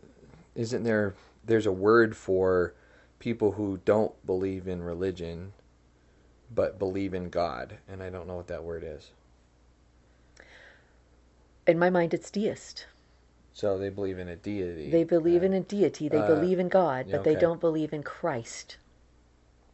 isn't 0.56 0.84
there? 0.84 1.16
There's 1.46 1.66
a 1.66 1.72
word 1.72 2.16
for 2.18 2.74
people 3.20 3.54
who 3.54 3.80
don't 3.86 4.14
believe 4.26 4.68
in 4.68 4.82
religion, 4.84 5.54
but 6.54 6.80
believe 6.80 7.14
in 7.14 7.30
God, 7.30 7.78
and 7.88 8.04
I 8.04 8.10
don't 8.10 8.28
know 8.28 8.36
what 8.36 8.48
that 8.48 8.64
word 8.64 8.84
is. 8.86 9.12
In 11.68 11.80
my 11.80 11.90
mind, 11.90 12.14
it's 12.14 12.32
deist. 12.32 12.86
So 13.60 13.78
they 13.78 13.90
believe 13.90 14.20
in 14.20 14.30
a 14.30 14.38
deity. 14.38 14.90
They 14.90 15.04
believe 15.04 15.42
uh, 15.42 15.48
in 15.48 15.54
a 15.54 15.60
deity. 15.60 16.08
They 16.08 16.20
uh, 16.20 16.28
believe 16.28 16.60
in 16.60 16.70
God, 16.70 17.08
but 17.12 17.26
they 17.26 17.36
don't 17.36 17.60
believe 17.60 17.92
in 17.92 18.04
Christ. 18.04 18.78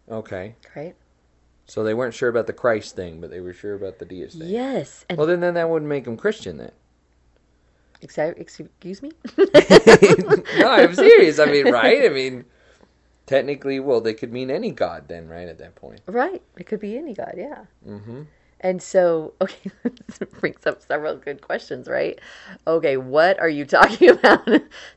Okay, 0.09 0.55
Right? 0.75 0.95
so 1.67 1.83
they 1.83 1.93
weren't 1.93 2.15
sure 2.15 2.29
about 2.29 2.47
the 2.47 2.53
Christ 2.53 2.95
thing, 2.95 3.21
but 3.21 3.29
they 3.29 3.41
were 3.41 3.53
sure 3.53 3.75
about 3.75 3.99
the 3.99 4.05
deist 4.05 4.39
thing. 4.39 4.49
Yes. 4.49 5.05
And 5.07 5.19
Well, 5.19 5.27
then, 5.27 5.39
then 5.39 5.53
that 5.53 5.69
wouldn't 5.69 5.87
make 5.87 6.05
them 6.05 6.17
Christian 6.17 6.57
then. 6.57 6.71
Excuse 8.01 9.03
me. 9.03 9.11
no, 9.37 10.67
I'm 10.67 10.95
serious. 10.95 11.37
I 11.37 11.45
mean, 11.45 11.71
right? 11.71 12.05
I 12.05 12.09
mean, 12.09 12.45
technically, 13.27 13.79
well, 13.79 14.01
they 14.01 14.15
could 14.15 14.33
mean 14.33 14.49
any 14.49 14.71
god 14.71 15.07
then, 15.07 15.27
right? 15.27 15.47
At 15.47 15.59
that 15.59 15.75
point. 15.75 16.01
right. 16.07 16.41
It 16.57 16.65
could 16.65 16.79
be 16.79 16.97
any 16.97 17.13
God. 17.13 17.35
Yeah. 17.37 17.65
Mm-hmm. 17.87 18.23
And 18.61 18.81
so, 18.81 19.33
okay, 19.41 19.71
this 19.83 20.19
brings 20.39 20.65
up 20.65 20.81
several 20.81 21.17
good 21.17 21.41
questions, 21.41 21.87
right? 21.87 22.19
Okay, 22.65 22.97
what 22.97 23.39
are 23.39 23.49
you 23.49 23.65
talking 23.77 24.09
about? 24.09 24.47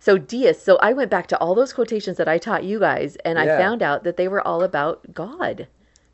so, 0.01 0.19
deist. 0.19 0.65
So, 0.65 0.79
I 0.83 0.93
went 0.93 1.11
back 1.11 1.27
to 1.29 1.39
all 1.39 1.55
those 1.55 1.73
quotations 1.73 2.17
that 2.17 2.29
I 2.29 2.39
taught 2.39 2.65
you 2.65 2.79
guys, 2.79 3.17
and 3.25 3.39
I 3.39 3.47
found 3.47 3.83
out 3.83 4.05
that 4.05 4.17
they 4.17 4.29
were 4.29 4.47
all 4.47 4.63
about 4.63 5.13
God, 5.13 5.69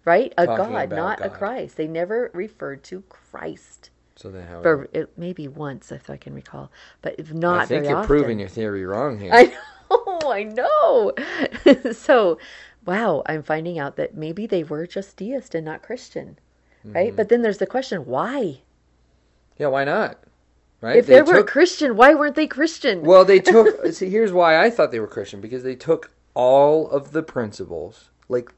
right? 0.04 0.32
A 0.38 0.46
Talking 0.46 0.72
God, 0.72 0.90
not 0.90 1.24
a 1.24 1.30
Christ. 1.30 1.76
They 1.76 1.86
never 1.86 2.30
referred 2.34 2.82
to 2.84 3.02
Christ. 3.08 3.90
So 4.16 4.30
then 4.30 4.46
how? 4.46 4.62
For 4.62 4.88
it, 4.92 5.12
maybe 5.16 5.48
once, 5.48 5.90
if 5.90 6.08
I 6.08 6.16
can 6.16 6.34
recall, 6.34 6.70
but 7.02 7.16
if 7.18 7.32
not 7.32 7.62
I 7.62 7.66
think 7.66 7.84
you're 7.84 7.96
often. 7.96 8.06
proving 8.06 8.38
your 8.38 8.48
theory 8.48 8.86
wrong 8.86 9.18
here. 9.18 9.30
I 9.34 9.52
know, 9.90 10.20
I 10.30 10.42
know. 10.44 11.92
so, 11.92 12.38
wow, 12.86 13.22
I'm 13.26 13.42
finding 13.42 13.78
out 13.78 13.96
that 13.96 14.14
maybe 14.14 14.46
they 14.46 14.62
were 14.62 14.86
just 14.86 15.16
deist 15.16 15.54
and 15.54 15.64
not 15.64 15.82
Christian, 15.82 16.38
right? 16.84 17.08
Mm-hmm. 17.08 17.16
But 17.16 17.28
then 17.28 17.42
there's 17.42 17.58
the 17.58 17.66
question, 17.66 18.06
why? 18.06 18.60
yeah, 19.58 19.68
why 19.68 19.84
not? 19.84 20.18
Right? 20.80 20.96
If 20.96 21.06
they, 21.06 21.22
weren't 21.22 21.46
Christian, 21.46 21.96
why 21.96 22.14
weren't 22.14 22.34
they 22.34 22.46
Christian? 22.46 23.02
Well, 23.02 23.24
they 23.24 23.40
took. 23.40 23.92
see, 23.92 24.10
here's 24.10 24.32
why 24.32 24.62
I 24.62 24.70
thought 24.70 24.92
they 24.92 25.00
were 25.00 25.06
Christian 25.06 25.40
because 25.40 25.62
they 25.62 25.76
took 25.76 26.12
all 26.34 26.90
of 26.90 27.12
the 27.12 27.22
principles, 27.22 28.10
like 28.28 28.52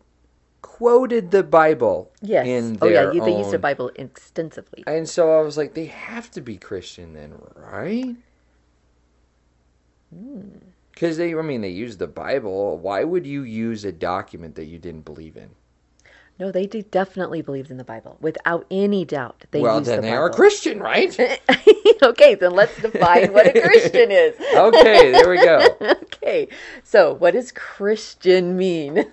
quoted 0.62 1.30
the 1.30 1.42
Bible. 1.42 2.10
yes. 2.20 2.46
In 2.46 2.78
oh, 2.82 2.88
yeah, 2.88 3.10
they 3.10 3.38
used 3.38 3.52
the 3.52 3.58
Bible 3.58 3.92
extensively. 3.94 4.82
And 4.86 5.08
so 5.08 5.38
I 5.38 5.42
was 5.42 5.56
like, 5.56 5.74
they 5.74 5.86
have 5.86 6.30
to 6.32 6.40
be 6.40 6.56
Christian 6.56 7.12
then, 7.12 7.34
right? 7.54 8.16
Hmm. 10.12 10.48
Because 10.90 11.18
they, 11.18 11.34
I 11.34 11.42
mean, 11.42 11.60
they 11.60 11.68
used 11.68 11.98
the 11.98 12.06
Bible. 12.06 12.78
Why 12.78 13.04
would 13.04 13.26
you 13.26 13.42
use 13.42 13.84
a 13.84 13.92
document 13.92 14.54
that 14.54 14.64
you 14.64 14.78
didn't 14.78 15.04
believe 15.04 15.36
in? 15.36 15.50
No, 16.38 16.52
they 16.52 16.66
definitely 16.66 17.40
believed 17.40 17.70
in 17.70 17.78
the 17.78 17.84
Bible, 17.84 18.18
without 18.20 18.66
any 18.70 19.06
doubt. 19.06 19.46
They 19.52 19.62
well, 19.62 19.78
used 19.78 19.88
then 19.88 19.96
the 19.96 20.02
they 20.02 20.10
Bible. 20.10 20.22
are 20.24 20.30
Christian, 20.30 20.80
right? 20.80 21.18
okay, 22.02 22.34
then 22.34 22.52
let's 22.52 22.76
define 22.76 23.32
what 23.32 23.46
a 23.46 23.58
Christian 23.60 24.10
is. 24.10 24.34
okay, 24.54 25.12
there 25.12 25.30
we 25.30 25.38
go. 25.38 25.66
okay, 26.02 26.48
so 26.84 27.14
what 27.14 27.32
does 27.32 27.52
Christian 27.52 28.54
mean? 28.56 29.06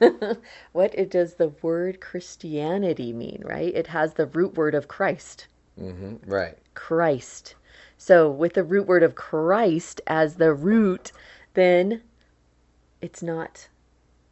what 0.73 0.93
it 0.95 1.09
does 1.09 1.35
the 1.35 1.47
word 1.61 2.01
Christianity 2.01 3.13
mean, 3.13 3.41
right? 3.45 3.73
It 3.73 3.87
has 3.87 4.15
the 4.15 4.25
root 4.25 4.55
word 4.57 4.75
of 4.75 4.89
Christ. 4.89 5.47
hmm 5.79 6.15
right. 6.25 6.57
Christ. 6.73 7.55
So 7.97 8.29
with 8.29 8.53
the 8.53 8.63
root 8.63 8.85
word 8.85 9.03
of 9.03 9.15
Christ 9.15 10.01
as 10.07 10.35
the 10.35 10.53
root, 10.53 11.13
then 11.53 12.01
it's 13.01 13.23
not 13.23 13.69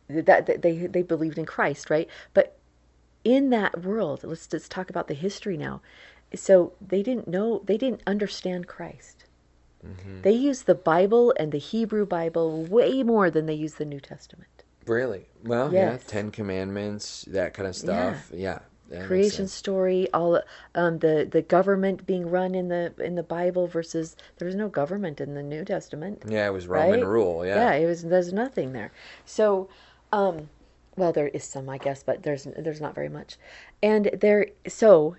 that 0.10 0.46
that 0.46 0.62
they 0.62 0.88
they 0.88 1.04
believed 1.04 1.38
in 1.38 1.46
Christ, 1.46 1.90
right? 1.90 2.10
But 2.34 2.58
in 3.24 3.50
that 3.52 3.84
world, 3.84 4.24
let's 4.24 4.48
just 4.48 4.72
talk 4.72 4.90
about 4.90 5.08
the 5.08 5.14
history 5.14 5.58
now. 5.58 5.82
So 6.36 6.74
they 6.86 7.04
didn't 7.04 7.28
know, 7.28 7.62
they 7.66 7.78
didn't 7.78 8.02
understand 8.08 8.68
Christ. 8.68 9.26
They 10.22 10.32
used 10.32 10.68
the 10.68 10.76
Bible 10.76 11.34
and 11.38 11.52
the 11.52 11.58
Hebrew 11.58 12.06
Bible 12.06 12.64
way 12.66 13.02
more 13.02 13.32
than 13.32 13.48
they 13.48 13.56
used 13.56 13.80
the 13.80 13.86
New 13.86 14.00
Testament. 14.00 14.64
Really? 14.86 15.26
Well, 15.44 15.74
Yes. 15.74 16.04
yeah. 16.06 16.12
Ten 16.12 16.30
Commandments, 16.30 17.26
that 17.30 17.56
kind 17.56 17.68
of 17.68 17.76
stuff. 17.76 18.30
Yeah. 18.34 18.60
makes 18.90 19.08
creation 19.08 19.48
story 19.48 20.08
all 20.14 20.40
um, 20.76 21.00
the 21.00 21.28
the 21.30 21.42
government 21.42 22.06
being 22.06 22.30
run 22.30 22.54
in 22.54 22.68
the 22.68 22.94
in 23.00 23.16
the 23.16 23.24
bible 23.24 23.66
versus 23.66 24.18
there 24.38 24.46
was 24.46 24.54
no 24.56 24.68
government 24.68 25.22
in 25.22 25.34
the 25.34 25.42
new 25.42 25.64
testament 25.64 26.22
Yeah, 26.28 26.46
it 26.48 26.52
was 26.52 26.68
Roman 26.68 27.00
right? 27.00 27.08
rule. 27.08 27.46
Yeah. 27.46 27.72
it 27.72 27.86
was 27.86 28.04
there's 28.04 28.34
nothing 28.34 28.74
there 28.74 28.92
so 29.24 29.70
um 30.12 30.50
well 31.02 31.12
there 31.12 31.30
is 31.30 31.44
some 31.44 31.68
i 31.68 31.80
guess 31.80 32.04
but 32.04 32.22
there's 32.22 32.48
there's 32.56 32.80
not 32.80 32.94
very 32.94 33.10
much. 33.10 33.38
And 33.82 34.12
there 34.22 34.48
so 34.68 35.16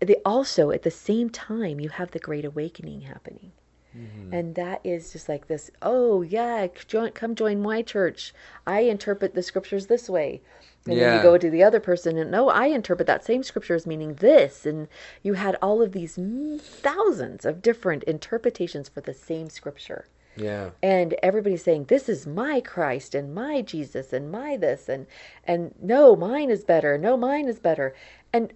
they 0.00 0.16
also 0.24 0.72
at 0.72 0.82
the 0.82 0.90
same 0.90 1.30
time 1.30 1.78
you 1.78 1.88
have 1.88 2.10
the 2.10 2.18
great 2.18 2.44
awakening 2.44 3.02
happening. 3.02 3.52
Mm-hmm. 3.96 4.34
and 4.34 4.54
that 4.54 4.80
is 4.84 5.12
just 5.14 5.30
like 5.30 5.48
this 5.48 5.70
oh 5.80 6.20
yeah 6.20 6.66
join, 6.86 7.10
come 7.12 7.34
join 7.34 7.62
my 7.62 7.80
church. 7.80 8.34
I 8.66 8.80
interpret 8.80 9.34
the 9.34 9.42
scriptures 9.42 9.86
this 9.86 10.10
way. 10.10 10.42
And 10.86 10.98
then 10.98 11.16
you 11.16 11.22
go 11.22 11.38
to 11.38 11.50
the 11.50 11.62
other 11.62 11.80
person 11.80 12.18
and 12.18 12.30
no 12.30 12.48
i 12.48 12.66
interpret 12.66 13.06
that 13.06 13.24
same 13.24 13.42
scripture 13.44 13.76
as 13.76 13.86
meaning 13.86 14.14
this. 14.14 14.66
And 14.66 14.88
you 15.22 15.34
had 15.34 15.56
all 15.62 15.80
of 15.80 15.92
these 15.92 16.18
thousands 16.60 17.46
of 17.46 17.62
different 17.62 18.02
interpretations 18.02 18.88
for 18.88 19.00
the 19.00 19.14
same 19.14 19.48
scripture 19.48 20.06
Yeah. 20.40 20.70
and 20.82 21.14
everybody's 21.22 21.64
saying 21.64 21.84
this 21.84 22.08
is 22.08 22.26
my 22.26 22.60
christ 22.60 23.14
and 23.14 23.34
my 23.34 23.62
jesus 23.62 24.12
and 24.12 24.30
my 24.30 24.56
this 24.56 24.88
and 24.88 25.06
and 25.44 25.74
no 25.82 26.14
mine 26.16 26.50
is 26.50 26.64
better 26.64 26.96
no 26.96 27.16
mine 27.16 27.48
is 27.48 27.58
better 27.58 27.94
and 28.32 28.52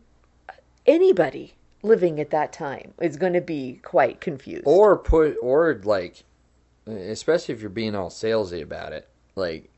anybody 0.87 1.55
living 1.83 2.21
at 2.21 2.31
that 2.31 2.53
time 2.53 2.95
is 3.01 3.17
going 3.17 3.33
to 3.33 3.41
be 3.41 3.81
quite 3.83 4.21
confused 4.21 4.63
Or 4.67 4.97
put, 4.97 5.37
or 5.43 5.81
like, 5.85 6.25
especially 6.87 7.55
if 7.55 7.61
you're 7.61 7.71
being 7.71 7.95
all 7.95 8.11
salesy 8.11 8.63
about 8.63 8.93
it, 8.93 9.09
like, 9.35 9.71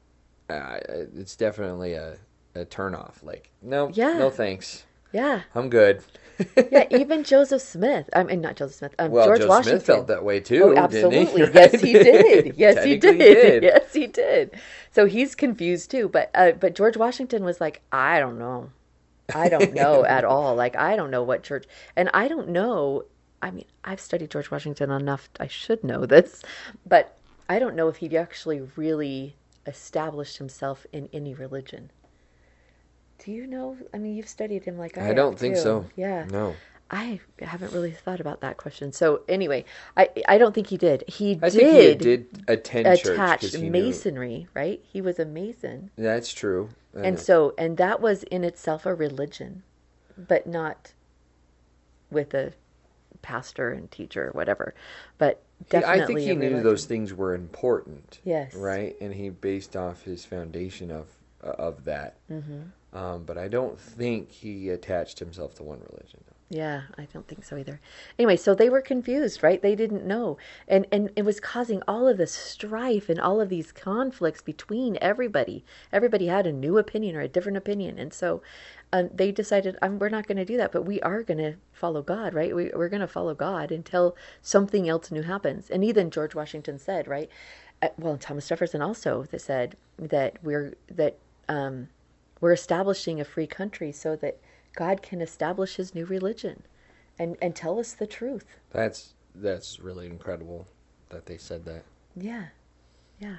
uh, 0.51 0.79
it's 0.89 1.37
definitely 1.37 1.95
a, 1.95 2.17
a 2.55 2.65
turn 2.67 2.95
off. 2.95 3.23
Like, 3.23 3.51
no, 3.63 3.91
Yeah. 3.95 4.19
no 4.19 4.31
thanks. 4.31 4.85
Yeah 5.15 5.43
I'm 5.55 5.71
good. 5.71 6.03
yeah 6.57 6.87
even 6.91 7.23
joseph 7.23 7.63
smith 7.63 8.11
i 8.13 8.25
mean 8.25 8.41
not 8.41 8.57
joseph 8.57 8.77
smith 8.79 8.95
um, 8.99 9.13
well, 9.13 9.25
george 9.25 9.41
Joe 9.41 9.47
washington 9.47 9.79
Smith 9.79 9.87
felt 9.87 10.07
that 10.09 10.25
way 10.25 10.41
too. 10.41 10.65
Oh, 10.65 10.71
he? 10.73 10.77
absolutely. 10.77 11.43
Right? 11.43 11.55
Yes, 11.55 11.81
he 11.81 11.93
did. 11.93 12.57
Yes, 12.59 12.85
he 12.85 12.99
Technically 12.99 13.19
did. 13.19 13.63
Yes, 13.63 13.93
he 13.93 14.07
did. 14.09 14.51
So 14.91 15.07
he's 15.07 15.37
confused 15.37 15.93
too. 15.93 16.09
But 16.09 16.31
uh, 16.35 16.53
but 16.53 16.75
George 16.75 16.97
Washington 16.97 17.45
was 17.45 17.61
like, 17.61 17.83
I 17.93 18.19
don't 18.19 18.39
know, 18.39 18.71
I 19.33 19.49
don't 19.49 19.75
know 19.75 20.05
at 20.05 20.25
all. 20.25 20.57
Like 20.57 20.75
I 20.75 20.97
don't 20.97 21.13
know 21.13 21.23
what 21.23 21.45
church, 21.45 21.67
and 21.95 22.11
I 22.13 22.27
don't 22.27 22.49
know. 22.49 23.05
I 23.41 23.53
mean, 23.53 23.67
I've 23.85 24.01
studied 24.01 24.31
George 24.31 24.51
Washington 24.51 24.91
enough. 24.91 25.29
I 25.39 25.47
should 25.47 25.85
know 25.85 26.05
this, 26.05 26.43
but 26.85 27.17
I 27.49 27.61
don't 27.61 27.77
know 27.77 27.87
if 27.89 27.97
he 27.97 28.17
actually 28.17 28.61
really 28.75 29.37
established 29.67 30.39
himself 30.39 30.85
in 30.93 31.09
any 31.13 31.33
religion. 31.35 31.91
Do 33.19 33.33
you 33.33 33.47
know? 33.47 33.77
I 33.93 33.99
mean, 33.99 34.17
you've 34.17 34.29
studied 34.29 34.65
him 34.65 34.77
like 34.79 34.99
I, 34.99 35.03
I 35.03 35.05
have, 35.07 35.17
don't 35.17 35.39
think 35.39 35.55
too. 35.57 35.61
so. 35.61 35.87
Yeah. 35.97 36.27
No. 36.31 36.55
I 36.91 37.19
haven't 37.41 37.73
really 37.73 37.91
thought 37.93 38.21
about 38.21 38.43
that 38.43 38.57
question. 38.59 38.93
So 38.93 39.23
anyway, 39.29 39.65
I 39.97 40.11
I 40.29 40.37
don't 40.39 40.55
think 40.55 40.67
he 40.67 40.77
did. 40.77 41.03
He 41.09 41.39
I 41.43 41.49
did, 41.49 41.53
think 41.53 41.73
he 41.89 41.95
did 41.95 42.45
attend 42.47 42.87
church. 42.99 43.05
'cause 43.05 43.13
attach 43.15 43.53
he 43.55 43.63
knew- 43.63 43.71
masonry, 43.87 44.49
right? 44.55 44.81
He 44.85 45.01
was 45.01 45.19
a 45.19 45.25
mason, 45.25 45.91
That's 45.97 46.33
true. 46.33 46.69
and 46.95 47.19
so 47.19 47.55
and 47.57 47.79
that 47.79 48.01
was 48.01 48.23
in 48.25 48.45
itself 48.45 48.85
a 48.87 48.95
religion, 48.95 49.63
but 50.17 50.47
not 50.47 50.93
with 52.11 52.35
a 52.35 52.53
pastor 53.23 53.71
and 53.71 53.91
teacher 53.91 54.29
or 54.29 54.33
whatever. 54.33 54.75
But 55.17 55.43
definitely, 55.71 56.03
I 56.03 56.07
think 56.07 56.19
he 56.21 56.27
knew 56.35 56.41
religion. 56.49 56.63
those 56.65 56.85
things 56.85 57.15
were 57.15 57.35
important. 57.35 58.21
Yes. 58.25 58.55
Right, 58.55 58.95
and 59.01 59.15
he 59.15 59.31
based 59.31 59.75
off 59.75 60.03
his 60.03 60.25
foundation 60.27 60.91
of 60.91 61.07
of 61.51 61.85
that. 61.85 62.17
Mm-hmm. 62.31 62.97
Um, 62.97 63.25
but 63.25 63.39
I 63.39 63.49
don't 63.49 63.79
think 63.79 64.31
he 64.31 64.71
attached 64.71 65.19
himself 65.19 65.55
to 65.57 65.63
one 65.63 65.81
religion. 65.81 66.21
Yeah, 66.51 66.83
I 66.99 67.09
don't 67.13 67.27
think 67.27 67.45
so 67.45 67.57
either. 67.57 67.81
Anyway, 68.19 68.37
so 68.37 68.55
they 68.55 68.69
were 68.69 68.83
confused, 68.83 69.43
right? 69.43 69.61
They 69.61 69.75
didn't 69.75 70.07
know. 70.07 70.37
And 70.69 70.87
and 70.93 71.11
it 71.17 71.25
was 71.25 71.41
causing 71.41 71.83
all 71.89 72.07
of 72.07 72.19
this 72.19 72.33
strife 72.33 73.09
and 73.09 73.19
all 73.19 73.41
of 73.41 73.49
these 73.49 73.73
conflicts 73.73 74.43
between 74.43 74.99
everybody. 75.01 75.65
Everybody 75.93 76.27
had 76.27 76.47
a 76.47 76.53
new 76.53 76.79
opinion 76.79 77.17
or 77.17 77.23
a 77.23 77.29
different 77.29 77.57
opinion. 77.57 77.99
And 77.99 78.13
so 78.13 78.43
um, 78.93 79.11
they 79.13 79.33
decided, 79.33 79.77
um, 79.83 79.99
we're 79.99 80.11
not 80.11 80.29
going 80.29 80.37
to 80.37 80.45
do 80.45 80.57
that, 80.59 80.71
but 80.71 80.83
we 80.83 81.01
are 81.01 81.25
going 81.25 81.39
to 81.39 81.55
follow 81.73 82.03
God, 82.03 82.35
right? 82.35 82.55
We, 82.55 82.71
we're 82.73 82.91
going 82.91 83.01
to 83.01 83.09
follow 83.09 83.35
God 83.35 83.73
until 83.73 84.15
something 84.41 84.89
else 84.89 85.11
new 85.11 85.23
happens. 85.23 85.71
And 85.71 85.83
even 85.83 86.11
George 86.11 86.35
Washington 86.37 86.79
said, 86.79 87.09
right? 87.09 87.29
Uh, 87.83 87.89
well, 87.99 88.17
Thomas 88.17 88.47
Jefferson 88.47 88.81
also 88.81 89.25
that 89.25 89.41
said 89.41 89.77
that 89.99 90.37
we're 90.43 90.75
that 90.89 91.17
um, 91.49 91.89
we're 92.41 92.53
establishing 92.53 93.21
a 93.21 93.25
free 93.25 93.47
country 93.47 93.93
so 93.93 94.17
that 94.17 94.39
God 94.75 95.03
can 95.03 95.21
establish 95.21 95.77
his 95.77 95.95
new 95.95 96.05
religion 96.05 96.63
and, 97.19 97.37
and 97.41 97.55
tell 97.55 97.79
us 97.79 97.93
the 97.93 98.07
truth. 98.07 98.45
That's 98.71 99.15
that's 99.35 99.81
really 99.81 100.07
incredible 100.07 100.67
that 101.09 101.27
they 101.27 101.39
said 101.39 101.65
that. 101.65 101.85
Yeah. 102.17 102.47
Yeah. 103.19 103.37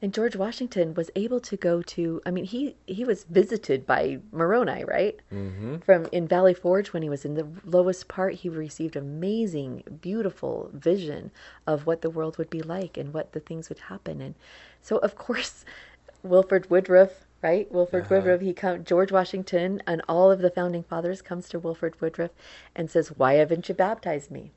And 0.00 0.14
George 0.14 0.34
Washington 0.34 0.94
was 0.94 1.10
able 1.14 1.40
to 1.40 1.56
go 1.56 1.82
to 1.82 2.22
I 2.24 2.30
mean 2.30 2.44
he 2.44 2.76
he 2.86 3.04
was 3.04 3.24
visited 3.24 3.86
by 3.86 4.18
Moroni, 4.32 4.84
right? 4.84 5.18
Mm-hmm. 5.32 5.78
From 5.78 6.06
in 6.12 6.26
Valley 6.26 6.54
Forge 6.54 6.92
when 6.92 7.02
he 7.02 7.08
was 7.08 7.24
in 7.24 7.34
the 7.34 7.46
lowest 7.64 8.08
part, 8.08 8.34
he 8.34 8.48
received 8.48 8.96
amazing, 8.96 9.82
beautiful 10.00 10.70
vision 10.72 11.30
of 11.66 11.86
what 11.86 12.02
the 12.02 12.10
world 12.10 12.38
would 12.38 12.50
be 12.50 12.62
like 12.62 12.96
and 12.96 13.12
what 13.12 13.32
the 13.32 13.40
things 13.40 13.68
would 13.68 13.78
happen. 13.80 14.20
And 14.20 14.34
so 14.80 14.98
of 14.98 15.16
course 15.16 15.64
Wilford 16.22 16.70
Woodruff, 16.70 17.26
right? 17.42 17.70
Wilford 17.70 18.04
Uh-huh. 18.04 18.16
Woodruff, 18.16 18.40
he 18.40 18.52
come 18.52 18.84
George 18.84 19.12
Washington 19.12 19.82
and 19.86 20.02
all 20.08 20.30
of 20.30 20.40
the 20.40 20.50
founding 20.50 20.82
fathers 20.82 21.22
comes 21.22 21.48
to 21.48 21.58
Wilford 21.58 22.00
Woodruff 22.00 22.32
and 22.74 22.90
says, 22.90 23.08
Why 23.16 23.34
haven't 23.34 23.68
you 23.68 23.74
baptized 23.74 24.30
me? 24.30 24.52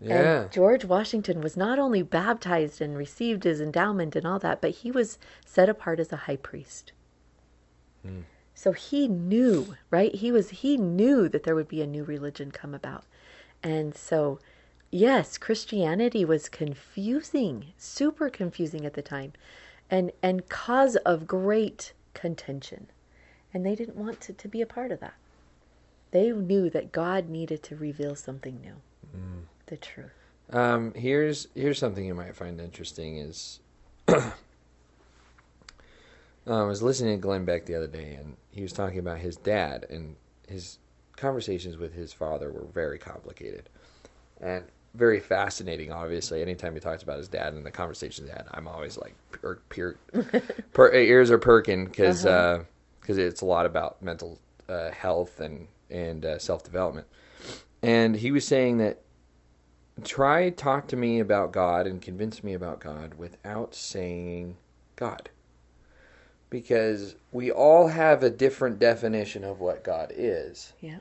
Yeah. 0.00 0.42
And 0.42 0.52
George 0.52 0.84
Washington 0.84 1.40
was 1.40 1.56
not 1.56 1.78
only 1.78 2.02
baptized 2.02 2.80
and 2.80 2.96
received 2.96 3.44
his 3.44 3.60
endowment 3.60 4.16
and 4.16 4.26
all 4.26 4.38
that, 4.40 4.60
but 4.60 4.70
he 4.72 4.90
was 4.90 5.18
set 5.46 5.68
apart 5.68 6.00
as 6.00 6.12
a 6.12 6.16
high 6.16 6.36
priest. 6.36 6.92
Hmm. 8.02 8.20
So 8.54 8.72
he 8.72 9.08
knew, 9.08 9.76
right? 9.90 10.14
He 10.14 10.30
was 10.30 10.50
he 10.50 10.76
knew 10.76 11.28
that 11.28 11.42
there 11.44 11.54
would 11.54 11.68
be 11.68 11.82
a 11.82 11.86
new 11.86 12.04
religion 12.04 12.50
come 12.50 12.74
about. 12.74 13.04
And 13.62 13.94
so 13.94 14.38
yes, 14.90 15.38
Christianity 15.38 16.24
was 16.24 16.48
confusing, 16.48 17.72
super 17.76 18.30
confusing 18.30 18.84
at 18.86 18.94
the 18.94 19.02
time. 19.02 19.32
And 19.90 20.12
and 20.22 20.48
cause 20.48 20.96
of 20.96 21.26
great 21.26 21.92
contention. 22.14 22.88
And 23.52 23.64
they 23.64 23.74
didn't 23.74 23.96
want 23.96 24.20
to, 24.22 24.32
to 24.32 24.48
be 24.48 24.60
a 24.60 24.66
part 24.66 24.90
of 24.90 25.00
that. 25.00 25.14
They 26.10 26.30
knew 26.30 26.70
that 26.70 26.92
God 26.92 27.28
needed 27.28 27.62
to 27.64 27.76
reveal 27.76 28.14
something 28.14 28.60
new. 28.60 28.76
The 29.66 29.76
truth. 29.76 30.12
Um, 30.50 30.92
here's 30.94 31.48
here's 31.54 31.78
something 31.78 32.04
you 32.04 32.14
might 32.14 32.36
find 32.36 32.60
interesting 32.60 33.16
is 33.16 33.60
I 34.08 34.32
was 36.46 36.82
listening 36.82 37.16
to 37.16 37.22
Glenn 37.22 37.46
Beck 37.46 37.64
the 37.64 37.74
other 37.74 37.86
day, 37.86 38.14
and 38.14 38.36
he 38.50 38.60
was 38.62 38.72
talking 38.72 38.98
about 38.98 39.18
his 39.18 39.36
dad, 39.36 39.86
and 39.88 40.16
his 40.46 40.78
conversations 41.16 41.78
with 41.78 41.94
his 41.94 42.12
father 42.12 42.52
were 42.52 42.66
very 42.66 42.98
complicated 42.98 43.70
and 44.40 44.64
very 44.94 45.20
fascinating. 45.20 45.92
Obviously, 45.92 46.40
anytime 46.40 46.74
he 46.74 46.80
talks 46.80 47.02
about 47.02 47.18
his 47.18 47.28
dad 47.28 47.52
and 47.54 47.66
the 47.66 47.70
conversations 47.70 48.28
he 48.28 48.32
had, 48.32 48.46
I'm 48.52 48.68
always 48.68 48.96
like, 48.96 49.14
per, 49.32 49.56
per, 49.68 49.96
per, 50.72 50.92
ears 50.92 51.30
are 51.30 51.38
perking 51.38 51.86
because 51.86 52.22
because 52.22 53.18
it's 53.18 53.40
a 53.40 53.46
lot 53.46 53.66
about 53.66 54.00
mental 54.02 54.38
uh, 54.68 54.90
health 54.90 55.40
and 55.40 55.66
and 55.90 56.24
uh, 56.24 56.38
self 56.38 56.62
development. 56.62 57.06
And 57.82 58.16
he 58.16 58.30
was 58.30 58.46
saying 58.46 58.78
that 58.78 59.02
try 60.02 60.50
talk 60.50 60.88
to 60.88 60.96
me 60.96 61.20
about 61.20 61.52
God 61.52 61.86
and 61.86 62.00
convince 62.00 62.42
me 62.42 62.54
about 62.54 62.80
God 62.80 63.14
without 63.14 63.74
saying 63.74 64.56
God. 64.96 65.30
Because 66.50 67.16
we 67.32 67.50
all 67.50 67.88
have 67.88 68.22
a 68.22 68.30
different 68.30 68.78
definition 68.78 69.42
of 69.44 69.60
what 69.60 69.82
God 69.82 70.12
is. 70.14 70.72
Yeah. 70.80 70.98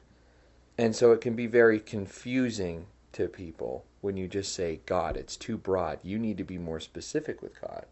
And 0.78 0.96
so 0.96 1.12
it 1.12 1.22
can 1.22 1.36
be 1.36 1.46
very 1.46 1.80
confusing 1.80 2.88
to 3.14 3.28
people 3.28 3.86
when 4.02 4.18
you 4.18 4.28
just 4.28 4.54
say 4.54 4.82
God. 4.86 5.16
It's 5.18 5.38
too 5.38 5.58
broad. 5.58 6.00
You 6.04 6.20
need 6.20 6.38
to 6.38 6.44
be 6.44 6.58
more 6.58 6.80
specific 6.80 7.42
with 7.42 7.60
God, 7.62 7.86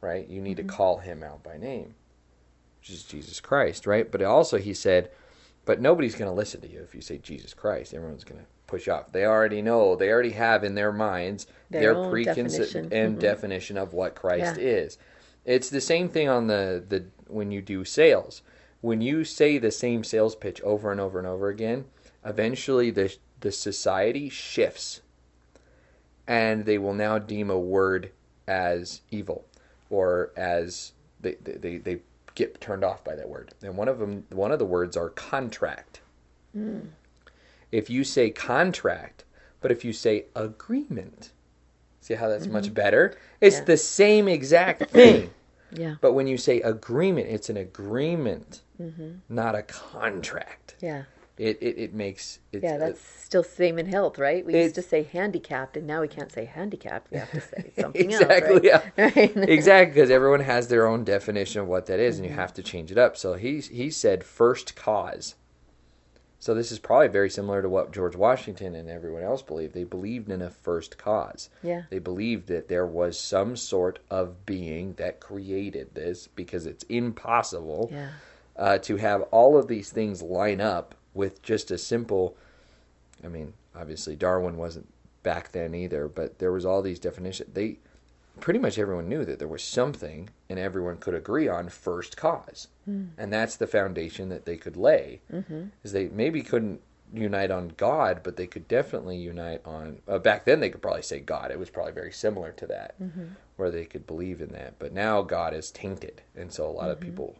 right? 0.00 0.26
You 0.28 0.40
need 0.40 0.56
to 0.56 0.64
call 0.64 0.98
him 0.98 1.22
out 1.22 1.42
by 1.42 1.58
name, 1.58 1.94
which 2.80 2.90
is 2.90 3.04
Jesus 3.04 3.40
Christ, 3.40 3.86
right? 3.86 4.10
But 4.10 4.22
also, 4.22 4.58
he 4.58 4.74
said, 4.74 5.10
but 5.64 5.80
nobody's 5.80 6.14
going 6.14 6.30
to 6.30 6.34
listen 6.36 6.60
to 6.62 6.70
you 6.70 6.80
if 6.80 6.94
you 6.94 7.00
say 7.02 7.18
Jesus 7.18 7.52
Christ. 7.52 7.92
Everyone's 7.92 8.24
going 8.24 8.40
to 8.40 8.46
push 8.66 8.88
off. 8.88 9.12
They 9.12 9.24
already 9.26 9.60
know, 9.60 9.96
they 9.96 10.10
already 10.10 10.30
have 10.30 10.64
in 10.64 10.74
their 10.74 10.92
minds 10.92 11.46
Their 11.70 11.94
their, 11.94 12.08
preconceived 12.08 12.72
definition. 12.72 12.92
and 12.92 13.16
Mhm. 13.16 13.20
definition 13.20 13.76
of 13.76 13.92
what 13.92 14.14
Christ 14.14 14.56
Yeah. 14.56 14.62
is. 14.62 14.98
It's 15.44 15.70
the 15.70 15.80
same 15.80 16.08
thing 16.08 16.28
on 16.28 16.46
the, 16.46 16.82
the 16.88 17.04
when 17.26 17.50
you 17.50 17.60
do 17.60 17.84
sales. 17.84 18.42
When 18.80 19.00
you 19.00 19.24
say 19.24 19.58
the 19.58 19.70
same 19.70 20.04
sales 20.04 20.36
pitch 20.36 20.60
over 20.62 20.92
and 20.92 21.00
over 21.00 21.18
and 21.18 21.26
over 21.26 21.48
again, 21.48 21.86
eventually 22.24 22.90
the 22.90 23.14
the 23.40 23.52
society 23.52 24.28
shifts 24.28 25.00
and 26.26 26.64
they 26.66 26.78
will 26.78 26.94
now 26.94 27.18
deem 27.18 27.50
a 27.50 27.58
word 27.58 28.10
as 28.46 29.00
evil 29.10 29.44
or 29.90 30.30
as 30.36 30.92
they, 31.20 31.34
they, 31.42 31.78
they, 31.78 32.00
get 32.38 32.60
turned 32.60 32.84
off 32.84 33.02
by 33.02 33.16
that 33.16 33.28
word. 33.28 33.52
And 33.62 33.76
one 33.76 33.88
of 33.88 33.98
them 33.98 34.24
one 34.30 34.52
of 34.52 34.60
the 34.60 34.64
words 34.64 34.96
are 34.96 35.08
contract. 35.08 36.00
Hmm. 36.52 36.78
If 37.72 37.90
you 37.90 38.04
say 38.04 38.30
contract, 38.30 39.24
but 39.60 39.72
if 39.72 39.84
you 39.84 39.92
say 39.92 40.26
agreement, 40.36 41.32
see 42.00 42.14
how 42.14 42.28
that's 42.28 42.46
much 42.46 42.66
mm-hmm. 42.66 42.74
better? 42.74 43.18
It's 43.40 43.58
Yeah. 43.58 43.64
the 43.64 43.76
same 43.76 44.28
exact 44.28 44.90
thing. 44.90 45.30
Yeah. 45.72 45.96
But 46.00 46.12
when 46.12 46.28
you 46.28 46.38
say 46.38 46.60
agreement, 46.60 47.26
it's 47.28 47.50
an 47.50 47.56
agreement, 47.56 48.62
mm-hmm. 48.80 49.16
not 49.28 49.56
a 49.56 49.62
contract. 49.62 50.76
Yeah. 50.80 51.02
It 51.38 51.58
it, 51.62 51.78
it 51.78 51.94
makes 51.94 52.40
it's, 52.52 52.64
Yeah, 52.64 52.78
that's 52.78 53.00
still 53.00 53.44
same 53.44 53.78
in 53.78 53.86
health, 53.86 54.18
right? 54.18 54.44
We 54.44 54.56
used 54.56 54.74
to 54.74 54.82
say 54.82 55.04
handicapped, 55.04 55.76
and 55.76 55.86
now 55.86 56.00
we 56.00 56.08
can't 56.08 56.32
say 56.32 56.44
handicapped. 56.46 57.10
We 57.10 57.16
have 57.18 57.32
to 57.32 57.40
say 57.40 57.72
something 57.78 58.00
exactly 58.00 58.54
else, 58.56 58.64
yeah 58.64 58.82
right? 58.96 59.14
Right. 59.36 59.48
exactly 59.48 59.94
because 59.94 60.10
everyone 60.10 60.40
has 60.40 60.68
their 60.68 60.86
own 60.86 61.04
definition 61.04 61.60
of 61.60 61.68
what 61.68 61.86
that 61.86 62.00
is, 62.00 62.18
and 62.18 62.24
Mm-hmm. 62.24 62.34
you 62.34 62.40
have 62.40 62.52
to 62.54 62.62
change 62.62 62.90
it 62.90 62.98
up. 62.98 63.16
So 63.16 63.34
he 63.34 63.60
he 63.60 63.90
said 63.90 64.24
first 64.24 64.74
cause. 64.76 65.36
So 66.40 66.54
this 66.54 66.70
is 66.70 66.78
probably 66.78 67.08
very 67.08 67.30
similar 67.30 67.62
to 67.62 67.68
what 67.68 67.92
George 67.92 68.14
Washington 68.14 68.74
and 68.76 68.88
everyone 68.88 69.24
else 69.24 69.42
believed. 69.42 69.74
They 69.74 69.84
believed 69.84 70.30
in 70.30 70.40
a 70.40 70.50
first 70.50 70.96
cause. 70.96 71.50
Yeah. 71.62 71.82
They 71.90 71.98
believed 71.98 72.46
that 72.48 72.68
there 72.68 72.86
was 72.86 73.18
some 73.18 73.56
sort 73.56 73.98
of 74.10 74.46
being 74.46 74.94
that 74.94 75.18
created 75.20 75.94
this 75.94 76.28
because 76.28 76.64
it's 76.66 76.84
impossible 76.84 77.90
Yeah. 77.92 78.10
uh, 78.56 78.78
to 78.78 78.96
have 78.96 79.22
all 79.32 79.56
of 79.58 79.66
these 79.66 79.90
things 79.90 80.22
line 80.22 80.60
up 80.60 80.94
with 81.18 81.42
just 81.42 81.70
a 81.70 81.76
simple. 81.76 82.36
I 83.22 83.28
mean, 83.28 83.52
obviously 83.74 84.14
Darwin 84.16 84.56
wasn't 84.56 84.88
back 85.24 85.50
then 85.52 85.74
either, 85.74 86.08
but 86.08 86.38
there 86.38 86.52
was 86.52 86.64
all 86.64 86.80
these 86.80 87.00
definitions. 87.00 87.50
They 87.52 87.78
pretty 88.40 88.60
much 88.60 88.78
everyone 88.78 89.08
knew 89.08 89.24
that 89.24 89.40
there 89.40 89.48
was 89.48 89.64
something, 89.64 90.30
and 90.48 90.58
everyone 90.58 90.96
could 90.96 91.14
agree 91.14 91.48
on 91.48 91.68
first 91.68 92.16
cause, 92.16 92.68
and 93.18 93.32
that's 93.32 93.56
the 93.56 93.66
foundation 93.66 94.28
that 94.28 94.46
they 94.46 94.56
could 94.56 94.76
lay. 94.76 95.20
Mm-hmm. 95.30 95.64
Is 95.82 95.92
they 95.92 96.08
maybe 96.08 96.42
couldn't 96.42 96.80
unite 97.12 97.50
on 97.50 97.72
God, 97.76 98.20
but 98.22 98.36
they 98.36 98.46
could 98.46 98.68
definitely 98.68 99.16
unite 99.16 99.60
on. 99.64 99.98
Uh, 100.06 100.18
back 100.18 100.44
then, 100.44 100.60
they 100.60 100.70
could 100.70 100.82
probably 100.82 101.02
say 101.02 101.18
God. 101.18 101.50
It 101.50 101.58
was 101.58 101.70
probably 101.70 101.92
very 101.92 102.12
similar 102.12 102.52
to 102.52 102.66
that, 102.68 102.94
where 103.56 103.72
they 103.72 103.84
could 103.86 104.06
believe 104.06 104.40
in 104.40 104.50
that. 104.50 104.78
But 104.78 104.92
now 104.92 105.22
God 105.22 105.52
is 105.52 105.72
tainted, 105.72 106.22
and 106.36 106.52
so 106.52 106.68
a 106.68 106.70
lot 106.70 106.90
of 106.92 107.00
people 107.00 107.36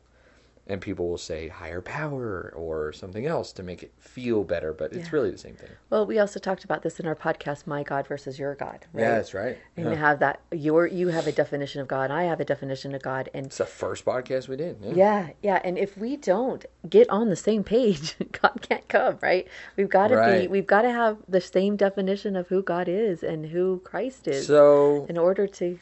and 0.69 0.81
people 0.81 1.09
will 1.09 1.17
say 1.19 1.49
higher 1.49 1.81
power 1.81 2.53
or 2.55 2.93
something 2.93 3.25
else 3.27 3.53
to 3.53 3.63
make 3.63 3.83
it 3.83 3.93
feel 3.99 4.45
better, 4.45 4.73
but 4.73 4.93
it's 4.93 5.07
Yeah. 5.07 5.11
really 5.13 5.31
the 5.31 5.39
same 5.39 5.55
thing. 5.55 5.71
Well, 5.89 6.05
we 6.05 6.19
also 6.19 6.39
talked 6.39 6.63
about 6.65 6.83
this 6.83 7.01
in 7.01 7.07
our 7.07 7.15
podcast, 7.17 7.67
"My 7.67 7.83
God 7.83 8.07
versus 8.07 8.39
Your 8.39 8.55
God." 8.55 8.85
Right? 8.93 9.03
Yeah, 9.03 9.15
that's 9.17 9.33
right. 9.33 9.57
And 9.77 9.87
Yeah. 9.87 9.95
have 9.95 10.19
that 10.19 10.41
your 10.53 10.87
you 10.87 11.09
have 11.09 11.27
a 11.27 11.33
definition 11.33 11.81
of 11.81 11.89
God, 11.89 12.11
I 12.11 12.25
have 12.25 12.41
a 12.41 12.45
definition 12.45 12.95
of 12.95 13.03
God, 13.03 13.31
and 13.33 13.47
It's 13.47 13.59
the 13.59 13.65
first 13.65 14.05
podcast 14.05 14.49
we 14.49 14.57
did. 14.57 14.77
Yeah. 14.83 14.93
yeah, 14.95 15.29
yeah. 15.43 15.61
And 15.65 15.79
if 15.79 15.97
we 15.97 16.17
don't 16.17 16.67
get 16.89 17.09
on 17.09 17.29
the 17.31 17.37
same 17.37 17.65
page, 17.65 18.17
God 18.43 18.61
can't 18.61 18.87
come, 18.89 19.19
right? 19.23 19.49
We've 19.77 19.89
got 19.89 20.09
to 20.09 20.17
be, 20.41 20.49
we've 20.49 20.67
got 20.67 20.83
to 20.83 20.91
have 20.91 21.19
the 21.29 21.41
same 21.41 21.77
definition 21.77 22.37
of 22.37 22.49
who 22.49 22.63
God 22.63 22.89
is 22.89 23.23
and 23.23 23.47
who 23.47 23.81
Christ 23.85 24.29
is 24.29 24.47
So 24.47 25.07
in 25.09 25.17
order 25.17 25.47
to 25.47 25.79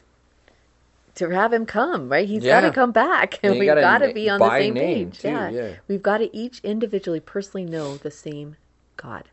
to 1.17 1.29
have 1.29 1.53
him 1.53 1.65
come, 1.65 2.09
right? 2.09 2.27
He's 2.27 2.43
Yeah. 2.43 2.61
got 2.61 2.67
to 2.67 2.73
come 2.73 2.91
back, 2.91 3.39
And 3.43 3.51
and 3.51 3.59
we've 3.59 3.67
got 3.67 3.99
to 3.99 4.13
be 4.13 4.29
on 4.29 4.39
the 4.39 4.49
same 4.49 4.73
page. 4.73 5.19
too, 5.19 5.27
yeah. 5.29 5.49
yeah. 5.49 5.73
we've 5.87 6.01
got 6.01 6.17
to 6.19 6.35
each 6.35 6.59
individually, 6.63 7.19
personally 7.19 7.65
know 7.65 7.97
the 7.97 8.11
same 8.11 8.55
God, 8.95 9.29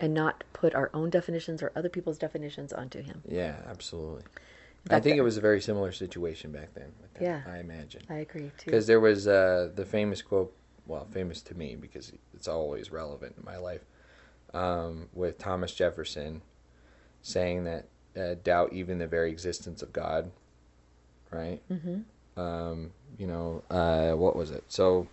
and 0.00 0.14
not 0.14 0.44
put 0.52 0.74
our 0.74 0.90
own 0.94 1.10
definitions 1.10 1.62
or 1.62 1.72
other 1.76 1.88
people's 1.88 2.18
definitions 2.18 2.72
onto 2.72 3.02
Him. 3.02 3.22
yeah, 3.28 3.56
absolutely. 3.68 4.22
I 4.90 5.00
think 5.00 5.16
it 5.16 5.22
was 5.22 5.38
a 5.38 5.40
very 5.40 5.60
similar 5.62 5.92
situation 5.92 6.52
back 6.52 6.74
then. 6.74 6.92
that, 7.14 7.22
Yeah. 7.22 7.40
I 7.46 7.58
imagine 7.58 8.02
I 8.10 8.16
agree 8.16 8.50
too. 8.58 8.66
because 8.66 8.86
there 8.86 9.00
was 9.00 9.26
uh, 9.26 9.70
the 9.74 9.84
famous 9.86 10.20
quote. 10.22 10.54
Well, 10.86 11.06
famous 11.10 11.40
to 11.42 11.54
me 11.54 11.74
because 11.76 12.12
it's 12.34 12.46
always 12.48 12.92
relevant 12.92 13.36
in 13.38 13.44
my 13.44 13.56
life. 13.56 13.80
Um, 14.52 15.08
with 15.14 15.38
Thomas 15.38 15.72
Jefferson 15.74 16.42
saying 17.22 17.64
that 17.64 17.88
uh, 18.14 18.34
doubt 18.44 18.72
even 18.74 18.98
the 18.98 19.06
very 19.06 19.30
existence 19.30 19.80
of 19.82 19.92
God. 19.92 20.30
Right. 21.34 21.60
Mm-hmm. 21.70 22.40
um, 22.40 22.92
you 23.18 23.26
know, 23.26 23.62
uh, 23.70 24.12
what 24.12 24.36
was 24.36 24.50
it? 24.50 24.64
So, 24.68 25.08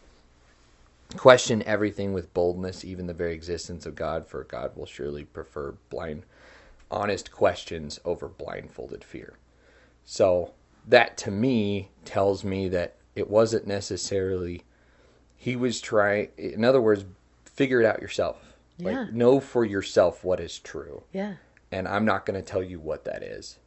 question 1.18 1.64
everything 1.64 2.14
with 2.14 2.34
boldness, 2.34 2.86
even 2.86 3.08
the 3.08 3.14
very 3.14 3.34
existence 3.34 3.86
of 3.86 3.96
God, 3.96 4.28
for 4.28 4.44
God 4.44 4.76
will 4.76 4.86
surely 4.86 5.26
prefer 5.26 5.74
blind, 5.90 6.24
honest 6.90 7.32
questions 7.32 8.00
over 8.06 8.28
blindfolded 8.28 9.04
fear. 9.04 9.34
So, 10.06 10.54
that 10.88 11.18
to 11.18 11.32
me 11.32 11.90
tells 12.06 12.44
me 12.44 12.68
that 12.70 12.96
it 13.16 13.30
wasn't 13.30 13.68
necessarily, 13.68 14.64
he 15.38 15.56
was 15.56 15.82
trying, 15.82 16.30
in 16.38 16.64
other 16.64 16.82
words, 16.82 17.06
figure 17.46 17.82
it 17.82 17.86
out 17.86 18.02
yourself. 18.02 18.56
Yeah. 18.78 19.02
Like, 19.02 19.14
know 19.14 19.40
for 19.40 19.64
yourself 19.64 20.24
what 20.24 20.40
is 20.40 20.58
true 20.58 21.04
Yeah, 21.14 21.36
and 21.72 21.88
I'm 21.88 22.06
not 22.06 22.26
going 22.26 22.42
to 22.42 22.46
tell 22.46 22.64
you 22.64 22.80
what 22.80 23.06
that 23.06 23.22
is. 23.22 23.58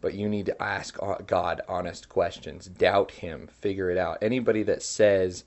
But 0.00 0.14
you 0.14 0.28
need 0.28 0.46
to 0.46 0.62
ask 0.62 0.96
God 1.26 1.62
honest 1.68 2.08
questions, 2.08 2.66
doubt 2.66 3.10
Him, 3.12 3.48
figure 3.48 3.90
it 3.90 3.98
out. 3.98 4.18
Anybody 4.22 4.62
that 4.64 4.82
says, 4.82 5.44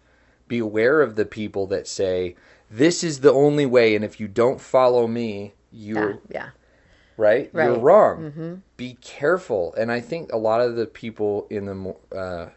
be 0.48 0.60
aware 0.60 1.02
of 1.02 1.16
the 1.16 1.26
people 1.26 1.68
that 1.68 1.88
say, 1.88 2.36
this 2.70 3.04
is 3.04 3.22
the 3.22 3.32
only 3.32 3.66
way, 3.66 3.96
and 3.96 4.04
if 4.04 4.20
you 4.20 4.28
don't 4.28 4.60
follow 4.60 5.08
me, 5.08 5.54
you're 5.72 6.12
yeah, 6.12 6.18
yeah. 6.30 6.50
right, 7.18 7.50
you're 7.54 7.74
Right. 7.74 7.82
wrong. 7.82 8.64
Be 8.76 8.98
careful. 9.02 9.74
And 9.76 9.92
I 9.92 10.00
think 10.02 10.32
a 10.32 10.38
lot 10.38 10.62
of 10.62 10.76
the 10.76 10.86
people 10.86 11.48
in 11.50 11.66
the 11.66 11.96
uh, 12.16 12.50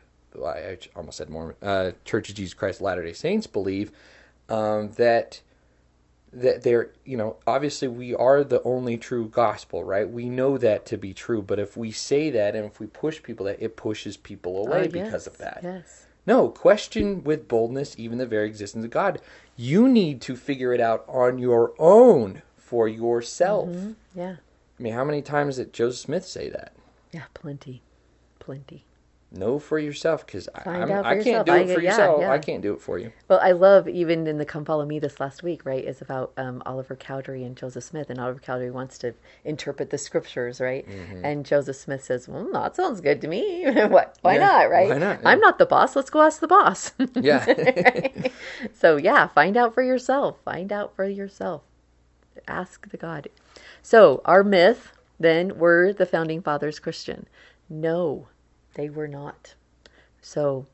I 0.44 0.78
almost 0.96 1.18
said 1.18 1.28
Mormon 1.28 1.57
uh, 1.62 1.90
Church 2.05 2.31
of 2.31 2.35
Jesus 2.37 2.55
Christ 2.55 2.81
of 2.81 2.85
Latter 2.85 3.05
Day 3.05 3.12
Saints 3.12 3.46
believe 3.46 3.92
um, 4.48 4.90
that 4.92 5.40
that 6.33 6.62
they're 6.62 6.90
you 7.05 7.16
know 7.16 7.37
obviously 7.47 7.88
we 7.88 8.14
are 8.14 8.42
the 8.42 8.62
only 8.62 8.97
true 8.97 9.29
gospel 9.29 9.85
right 9.85 10.09
we 10.09 10.29
know 10.29 10.57
that 10.57 10.87
to 10.87 10.97
be 10.97 11.12
true 11.12 11.42
but 11.42 11.59
if 11.59 11.77
we 11.77 11.90
say 11.90 12.31
that 12.31 12.57
and 12.57 12.64
if 12.64 12.81
we 12.81 12.87
push 12.87 13.23
people 13.23 13.45
that 13.45 13.61
it 13.62 13.77
pushes 13.77 14.16
people 14.16 14.57
oh, 14.59 14.66
away 14.66 14.87
Oh, 14.87 14.90
because 14.90 15.12
yes, 15.12 15.27
of 15.27 15.38
that 15.38 15.61
Yes. 15.62 16.07
No, 16.27 16.49
question 16.49 17.25
with 17.25 17.49
boldness 17.49 17.99
even 17.99 18.18
the 18.18 18.27
very 18.27 18.47
existence 18.47 18.85
of 18.85 18.90
God. 18.90 19.21
You 19.57 19.88
need 19.88 20.21
to 20.23 20.37
figure 20.37 20.73
it 20.73 20.81
out 20.81 21.05
on 21.09 21.38
your 21.38 21.73
own 21.79 22.42
for 22.57 22.88
yourself. 22.88 23.68
Mm-hmm. 23.68 23.92
Yeah. 24.14 24.37
I 24.79 24.83
mean, 24.83 24.92
how 24.95 25.05
many 25.05 25.21
times 25.21 25.57
did 25.57 25.73
Joseph 25.73 26.01
Smith 26.01 26.25
say 26.25 26.49
that? 26.49 26.73
Yeah, 27.11 27.25
plenty. 27.35 27.83
Plenty. 28.38 28.85
Know 29.35 29.59
for 29.59 29.79
yourself, 29.79 30.27
because 30.27 30.47
for 30.62 30.68
I 30.68 31.23
can't 31.23 31.47
do 31.47 31.53
I 31.53 31.59
it 31.61 31.75
for 31.75 31.81
yeah, 31.81 31.90
yourself. 31.90 32.21
yeah. 32.21 32.31
I 32.31 32.38
can't 32.38 32.61
do 32.61 32.75
it 32.75 32.83
for 32.83 32.99
you. 32.99 33.12
Well, 33.29 33.40
I 33.42 33.53
love 33.53 33.88
even 33.88 34.27
in 34.27 34.37
the 34.37 34.45
Come 34.45 34.66
Follow 34.66 34.85
Me 34.85 34.99
this 34.99 35.21
last 35.21 35.42
week, 35.42 35.64
right? 35.64 35.83
Is 35.83 36.03
about 36.03 36.33
um, 36.37 36.62
Oliver 36.66 36.95
Cowdery 36.95 37.42
and 37.42 37.57
Joseph 37.57 37.83
Smith, 37.85 38.11
and 38.11 38.21
Oliver 38.21 38.40
Cowdery 38.40 38.71
wants 38.71 38.99
to 38.99 39.14
interpret 39.45 39.88
the 39.88 39.97
scriptures, 39.97 40.61
right? 40.61 40.87
Mm-hmm. 40.87 41.25
And 41.25 41.47
Joseph 41.47 41.77
Smith 41.77 42.05
says, 42.05 42.29
"Well, 42.29 42.53
that 42.53 42.77
sounds 42.77 43.01
good 43.01 43.23
to 43.23 43.29
me. 43.29 43.64
what? 43.87 44.18
Why 44.21 44.35
Yeah, 44.35 44.40
not? 44.40 44.71
Right? 44.71 44.90
why 44.90 44.99
not? 44.99 45.21
I'm 45.25 45.40
not 45.40 45.59
the 45.59 45.64
boss. 45.66 45.97
Let's 45.97 46.11
go 46.11 46.21
ask 46.21 46.40
the 46.40 46.49
boss." 46.49 46.92
Yeah. 47.14 47.47
so 48.75 48.97
yeah, 48.97 49.29
find 49.29 49.57
out 49.57 49.73
for 49.73 49.83
yourself. 49.83 50.38
Find 50.45 50.73
out 50.73 50.95
for 50.95 51.07
yourself. 51.07 51.62
Ask 52.47 52.90
the 52.90 52.97
God. 52.97 53.29
So 53.81 54.21
our 54.25 54.45
myth 54.45 54.92
then 55.18 55.59
were 55.59 55.92
the 55.92 56.07
founding 56.07 56.42
fathers 56.42 56.79
Christian? 56.81 57.27
No, 57.71 58.27
they 58.74 58.88
were 58.90 59.08
not. 59.08 59.54
So 60.20 60.66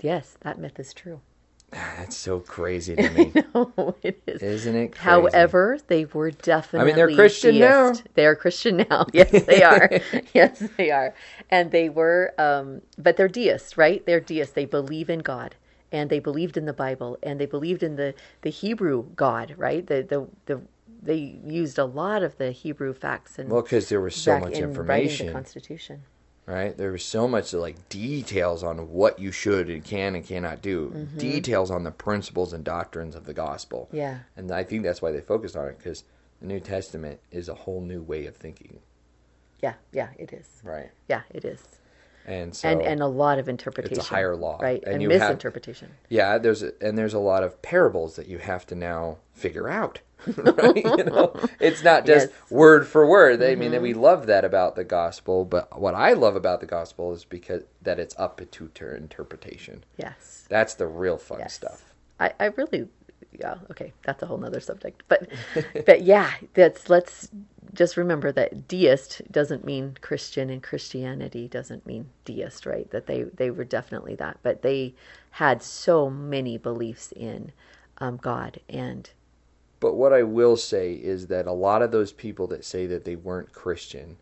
yes, 0.00 0.36
that 0.40 0.58
myth 0.58 0.78
is 0.78 0.92
true. 0.94 1.20
That's 1.70 2.16
so 2.16 2.40
crazy 2.40 2.96
to 2.96 3.10
me. 3.14 3.32
No, 3.54 3.96
it 4.02 4.22
is. 4.26 4.42
Isn't 4.42 4.76
it 4.76 4.88
crazy? 4.88 5.04
However, 5.04 5.78
they 5.86 6.04
were 6.04 6.30
definitely. 6.30 6.92
I 6.92 6.96
mean, 6.96 6.96
they're 6.96 7.14
Christian 7.14 7.58
now. 7.58 7.94
They 8.14 8.26
are 8.26 8.34
Christian 8.36 8.86
now. 8.90 9.06
Yes, 9.12 9.30
they 9.44 9.62
are. 9.72 9.90
yes, 10.34 10.62
they 10.76 10.90
are. 10.90 11.14
And 11.50 11.70
they 11.70 11.88
were, 11.88 12.34
um, 12.38 12.82
but 12.98 13.16
they're 13.16 13.28
deists, 13.28 13.76
right? 13.76 14.04
They're 14.04 14.20
deists. 14.20 14.54
They 14.54 14.64
believe 14.64 15.08
in 15.10 15.20
God, 15.20 15.54
and 15.92 16.10
they 16.10 16.18
believed 16.18 16.56
in 16.56 16.64
the 16.66 16.72
Bible, 16.72 17.18
and 17.22 17.40
they 17.40 17.46
believed 17.46 17.82
in 17.82 17.96
the 17.96 18.14
the 18.42 18.50
Hebrew 18.50 19.06
God, 19.14 19.54
right? 19.56 19.86
The 19.86 20.02
the 20.02 20.26
the 20.46 20.62
they 21.02 21.38
used 21.46 21.78
a 21.78 21.84
lot 21.84 22.22
of 22.22 22.36
the 22.36 22.52
Hebrew 22.52 22.92
facts 22.92 23.38
and 23.38 23.48
Well, 23.50 23.62
because 23.62 23.88
there 23.88 24.00
was 24.00 24.14
so 24.14 24.38
much 24.38 24.52
in 24.54 24.64
information, 24.64 25.26
the 25.26 25.32
Constitution. 25.32 26.02
Right? 26.50 26.76
There 26.76 26.92
was 26.92 27.04
so 27.04 27.28
much 27.28 27.52
like 27.52 27.88
details 27.88 28.62
on 28.64 28.90
what 28.90 29.18
you 29.18 29.30
should 29.30 29.70
and 29.70 29.84
can 29.84 30.14
and 30.16 30.26
cannot 30.26 30.60
do. 30.62 30.90
Mm-hmm. 30.94 31.18
Details 31.18 31.70
on 31.70 31.84
the 31.84 31.90
principles 31.90 32.52
and 32.52 32.64
doctrines 32.64 33.14
of 33.14 33.24
the 33.24 33.34
gospel. 33.34 33.88
Yeah. 33.92 34.18
And 34.36 34.50
I 34.50 34.64
think 34.64 34.82
that's 34.82 35.00
why 35.00 35.12
they 35.12 35.20
focused 35.20 35.56
on 35.56 35.68
it 35.68 35.78
because 35.78 36.04
the 36.40 36.46
New 36.46 36.60
Testament 36.60 37.20
is 37.30 37.48
a 37.48 37.54
whole 37.54 37.80
new 37.80 38.02
way 38.02 38.26
of 38.26 38.36
thinking, 38.36 38.80
Yeah, 39.62 39.74
yeah, 39.92 40.08
it 40.18 40.32
is. 40.32 40.48
right? 40.64 40.90
Yeah, 41.08 41.22
it 41.30 41.44
is. 41.44 41.62
And 42.26 42.54
so 42.54 42.68
and 42.68 42.82
and 42.82 43.00
a 43.02 43.06
lot 43.06 43.38
of 43.38 43.48
interpretation. 43.48 43.98
It's 43.98 44.06
a 44.06 44.14
higher 44.14 44.36
law, 44.36 44.58
right? 44.60 44.82
and 44.84 44.94
And, 44.94 45.02
you 45.02 45.10
have- 45.10 45.20
misinterpretation. 45.20 45.90
Yeah, 46.08 46.38
there's 46.38 46.62
a, 46.62 46.72
and 46.80 46.96
there's 46.96 47.14
a 47.14 47.18
lot 47.18 47.42
of 47.42 47.60
parables 47.62 48.16
that 48.16 48.28
you 48.28 48.38
have 48.38 48.66
to 48.66 48.74
now 48.74 49.18
figure 49.32 49.68
out. 49.68 50.00
right? 50.36 50.76
you 50.98 51.04
know, 51.04 51.32
it's 51.60 51.82
not 51.82 52.04
just 52.04 52.28
Yes. 52.28 52.36
Mm-hmm. 52.44 52.54
word 52.54 52.86
for 52.86 53.06
word. 53.06 53.42
I 53.42 53.54
mean, 53.54 53.80
we 53.80 53.94
love 53.94 54.26
that 54.26 54.44
about 54.44 54.76
the 54.76 54.84
gospel, 54.84 55.46
but 55.46 55.80
what 55.80 55.94
I 55.94 56.12
love 56.12 56.36
about 56.36 56.60
the 56.60 56.66
gospel 56.66 57.12
is 57.14 57.24
because 57.24 57.62
that 57.80 57.98
it's 57.98 58.14
up 58.18 58.38
to 58.50 58.70
interpretation. 58.94 59.82
Yes. 59.96 60.44
That's 60.50 60.74
the 60.74 60.86
real 60.86 61.16
fun 61.16 61.38
Yes. 61.38 61.54
stuff. 61.54 61.84
I, 62.20 62.34
I 62.38 62.44
really 62.46 62.86
yeah, 63.38 63.56
okay, 63.70 63.92
that's 64.04 64.22
a 64.22 64.26
whole 64.26 64.38
nother 64.38 64.60
subject. 64.60 65.02
But 65.08 65.28
but 65.86 66.02
yeah, 66.02 66.32
that's 66.54 66.88
let's 66.90 67.30
just 67.74 67.96
remember 67.96 68.32
that 68.32 68.68
deist 68.68 69.22
doesn't 69.30 69.64
mean 69.64 69.96
Christian 70.00 70.50
and 70.50 70.62
Christianity 70.62 71.48
doesn't 71.48 71.86
mean 71.86 72.10
deist, 72.24 72.66
right? 72.66 72.90
That 72.90 73.06
they, 73.06 73.24
they 73.24 73.50
were 73.50 73.64
definitely 73.64 74.14
that. 74.16 74.38
But 74.42 74.62
they 74.62 74.94
had 75.32 75.62
so 75.62 76.10
many 76.10 76.58
beliefs 76.58 77.12
in 77.16 77.52
um, 77.98 78.16
God 78.18 78.60
and 78.68 79.10
But 79.80 79.94
what 79.94 80.12
I 80.12 80.22
will 80.24 80.56
say 80.56 80.94
is 80.94 81.28
that 81.28 81.46
a 81.46 81.52
lot 81.52 81.82
of 81.82 81.92
those 81.92 82.12
people 82.12 82.46
that 82.48 82.64
say 82.64 82.86
that 82.88 83.04
they 83.04 83.16
weren't 83.16 83.52
Christian 83.52 84.18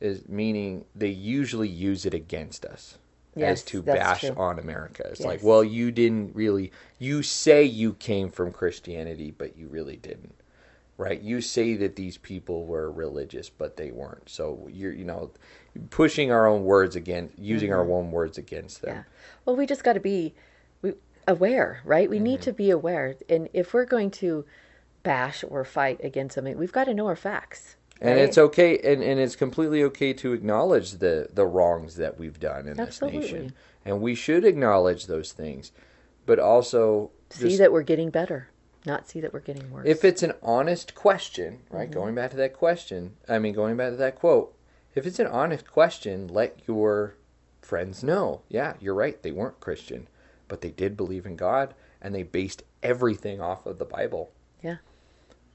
is 0.00 0.28
meaning 0.28 0.84
they 0.94 1.08
usually 1.08 1.68
use 1.68 2.06
it 2.06 2.14
against 2.14 2.64
us. 2.64 2.98
As 3.36 3.62
to 3.64 3.82
bash 3.82 4.20
true. 4.20 4.34
on 4.36 4.58
America. 4.58 5.04
It's 5.10 5.20
like, 5.20 5.42
well, 5.42 5.64
you 5.64 5.90
didn't 5.90 6.34
really. 6.34 6.72
You 6.98 7.22
say 7.22 7.64
you 7.64 7.94
came 7.94 8.30
from 8.30 8.52
Christianity, 8.52 9.30
but 9.30 9.56
you 9.56 9.68
really 9.68 9.96
didn't, 9.96 10.34
right? 10.98 11.20
You 11.20 11.40
say 11.40 11.74
that 11.76 11.96
these 11.96 12.18
people 12.18 12.66
were 12.66 12.90
religious, 12.92 13.48
but 13.48 13.76
they 13.76 13.90
weren't. 13.90 14.28
So 14.28 14.68
you're, 14.70 14.92
you 14.92 15.04
know, 15.04 15.30
pushing 15.90 16.30
our 16.30 16.46
own 16.46 16.64
words 16.64 16.96
against, 16.96 17.38
using 17.38 17.72
our 17.72 17.90
own 17.90 18.10
words 18.10 18.38
against 18.38 18.82
them. 18.82 18.90
Mm-hmm. 18.90 18.98
Yeah. 18.98 19.04
Well, 19.46 19.56
we 19.56 19.66
just 19.66 19.82
got 19.84 19.94
to 19.94 20.00
be 20.00 20.34
we, 20.82 20.92
aware, 21.26 21.80
right? 21.84 22.08
We 22.10 22.16
Mm-hmm. 22.16 22.24
need 22.24 22.42
to 22.42 22.52
be 22.52 22.70
aware. 22.70 23.16
And 23.28 23.48
if 23.52 23.72
we're 23.72 23.86
going 23.86 24.10
to 24.12 24.44
bash 25.02 25.42
or 25.48 25.64
fight 25.64 26.00
against 26.04 26.34
something, 26.34 26.56
we've 26.58 26.72
got 26.72 26.84
to 26.84 26.94
know 26.94 27.06
our 27.06 27.16
facts. 27.16 27.76
And 28.02 28.16
right? 28.16 28.24
it's 28.24 28.36
okay, 28.36 28.78
and, 28.80 29.00
and 29.00 29.20
it's 29.20 29.36
completely 29.36 29.84
okay 29.84 30.12
to 30.14 30.32
acknowledge 30.32 30.92
the, 30.94 31.28
the 31.32 31.46
wrongs 31.46 31.94
that 31.96 32.18
we've 32.18 32.40
done 32.40 32.66
in 32.66 32.80
Absolutely. 32.80 33.20
this 33.20 33.30
nation. 33.30 33.52
And 33.84 34.00
we 34.00 34.16
should 34.16 34.44
acknowledge 34.44 35.06
those 35.06 35.30
things. 35.30 35.70
But 36.26 36.40
also, 36.40 37.12
see 37.30 37.44
just- 37.44 37.58
that 37.58 37.70
we're 37.70 37.84
getting 37.84 38.10
better, 38.10 38.48
not 38.84 39.08
see 39.08 39.20
that 39.20 39.32
we're 39.32 39.38
getting 39.38 39.70
worse. 39.70 39.86
if 39.86 40.04
it's 40.04 40.24
an 40.24 40.32
honest 40.42 40.96
question, 40.96 41.60
right? 41.70 41.88
Mm-hmm. 41.88 42.00
Going 42.00 42.14
back 42.16 42.32
to 42.32 42.36
that 42.38 42.54
question, 42.54 43.14
I 43.28 43.38
mean, 43.38 43.54
going 43.54 43.76
back 43.76 43.90
to 43.90 43.96
that 43.96 44.16
quote, 44.16 44.52
if 44.96 45.06
it's 45.06 45.20
an 45.20 45.28
honest 45.28 45.70
question, 45.70 46.26
let 46.26 46.60
your 46.66 47.14
friends 47.60 48.02
know. 48.02 48.40
Yeah, 48.48 48.74
you're 48.80 48.96
right. 48.96 49.22
They 49.22 49.30
weren't 49.30 49.60
Christian, 49.60 50.08
but 50.48 50.60
they 50.60 50.70
did 50.70 50.96
believe 50.96 51.24
in 51.24 51.36
God 51.36 51.72
and 52.00 52.12
they 52.12 52.24
based 52.24 52.64
everything 52.82 53.40
off 53.40 53.64
of 53.64 53.78
the 53.78 53.84
Bible. 53.84 54.32
yeah. 54.60 54.78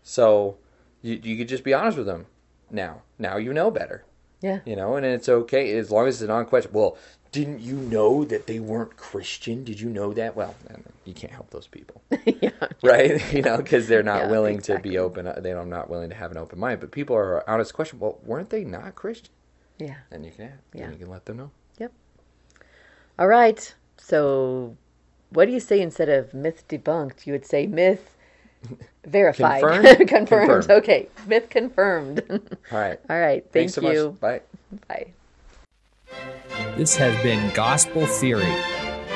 So 0.01 0.57
you, 1.01 1.19
you 1.21 1.37
could 1.37 1.49
just 1.49 1.65
be 1.65 1.73
honest 1.73 1.97
with 1.97 2.07
them 2.07 2.27
now. 2.71 3.01
Now 3.19 3.37
you 3.37 3.53
know 3.53 3.71
better, 3.71 4.03
Yeah. 4.41 4.59
you 4.65 4.75
know, 4.75 4.95
and 4.95 5.05
it's 5.05 5.29
okay 5.29 5.77
as 5.77 5.91
long 5.91 6.07
as 6.07 6.15
it's 6.15 6.23
a 6.23 6.27
non 6.27 6.45
question. 6.45 6.71
Well, 6.73 6.97
didn't 7.31 7.59
you 7.59 7.75
know 7.75 8.23
that 8.23 8.47
they 8.47 8.59
weren't 8.59 8.95
Christian? 8.97 9.63
Did 9.63 9.79
you 9.81 9.89
know 9.89 10.13
that? 10.13 10.35
Well, 10.35 10.55
you 11.03 11.13
can't 11.13 11.33
help 11.33 11.49
those 11.49 11.67
people 11.67 12.01
yeah. 12.25 12.49
right? 12.83 13.21
You 13.33 13.41
know, 13.41 13.57
because 13.57 13.87
they're 13.87 14.01
not 14.03 14.23
Yeah, 14.23 14.31
willing 14.31 14.55
exactly. 14.55 14.89
to 14.89 14.93
be 14.93 14.97
open. 14.97 15.27
uh, 15.27 15.39
They're 15.41 15.63
not 15.65 15.89
willing 15.89 16.09
to 16.09 16.15
have 16.15 16.31
an 16.31 16.37
open 16.37 16.57
mind. 16.59 16.79
But 16.79 16.91
people 16.91 17.15
are 17.15 17.47
honest 17.49 17.73
question. 17.73 17.99
Well, 17.99 18.17
weren't 18.23 18.49
they 18.49 18.63
not 18.63 18.95
Christian? 18.95 19.31
Yeah. 19.77 19.95
And 20.09 20.25
you 20.25 20.31
can, 20.31 20.45
Yeah. 20.73 20.81
yeah. 20.85 20.91
you 20.91 20.97
can 20.97 21.09
let 21.09 21.25
them 21.25 21.37
know. 21.37 21.51
Yep. 21.79 21.91
All 23.19 23.27
right. 23.27 23.73
So, 23.97 24.77
what 25.31 25.45
do 25.45 25.51
you 25.51 25.59
say 25.59 25.81
instead 25.81 26.09
of 26.09 26.33
myth 26.33 26.63
debunked? 26.69 27.25
You 27.27 27.33
would 27.33 27.45
say 27.45 27.67
myth 27.67 28.15
verified. 29.05 29.61
Confirmed? 29.61 29.97
confirmed. 30.07 30.49
Confirmed. 30.49 30.71
Okay. 30.71 31.07
Myth 31.27 31.49
confirmed. 31.49 32.23
All 32.29 32.39
right. 32.79 32.99
All 33.09 33.19
right. 33.19 33.43
Thank 33.51 33.71
Thanks 33.71 33.73
so 33.75 33.81
you. 33.81 34.17
much. 34.19 34.19
Bye. 34.19 34.41
Bye. 34.87 35.07
This 36.77 36.95
has 36.95 37.21
been 37.23 37.53
Gospel 37.53 38.05
Theory, 38.05 38.53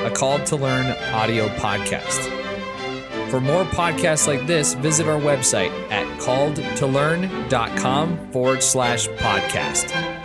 a 0.00 0.10
Called 0.10 0.44
to 0.46 0.56
Learn 0.56 0.86
audio 1.12 1.48
podcast. 1.48 2.28
For 3.30 3.40
more 3.40 3.64
podcasts 3.64 4.26
like 4.26 4.46
this, 4.46 4.74
visit 4.74 5.08
our 5.08 5.18
website 5.18 5.70
at 5.90 6.06
calledtolearn.com 6.20 8.30
forward 8.30 8.62
slash 8.62 9.08
podcast. 9.08 10.21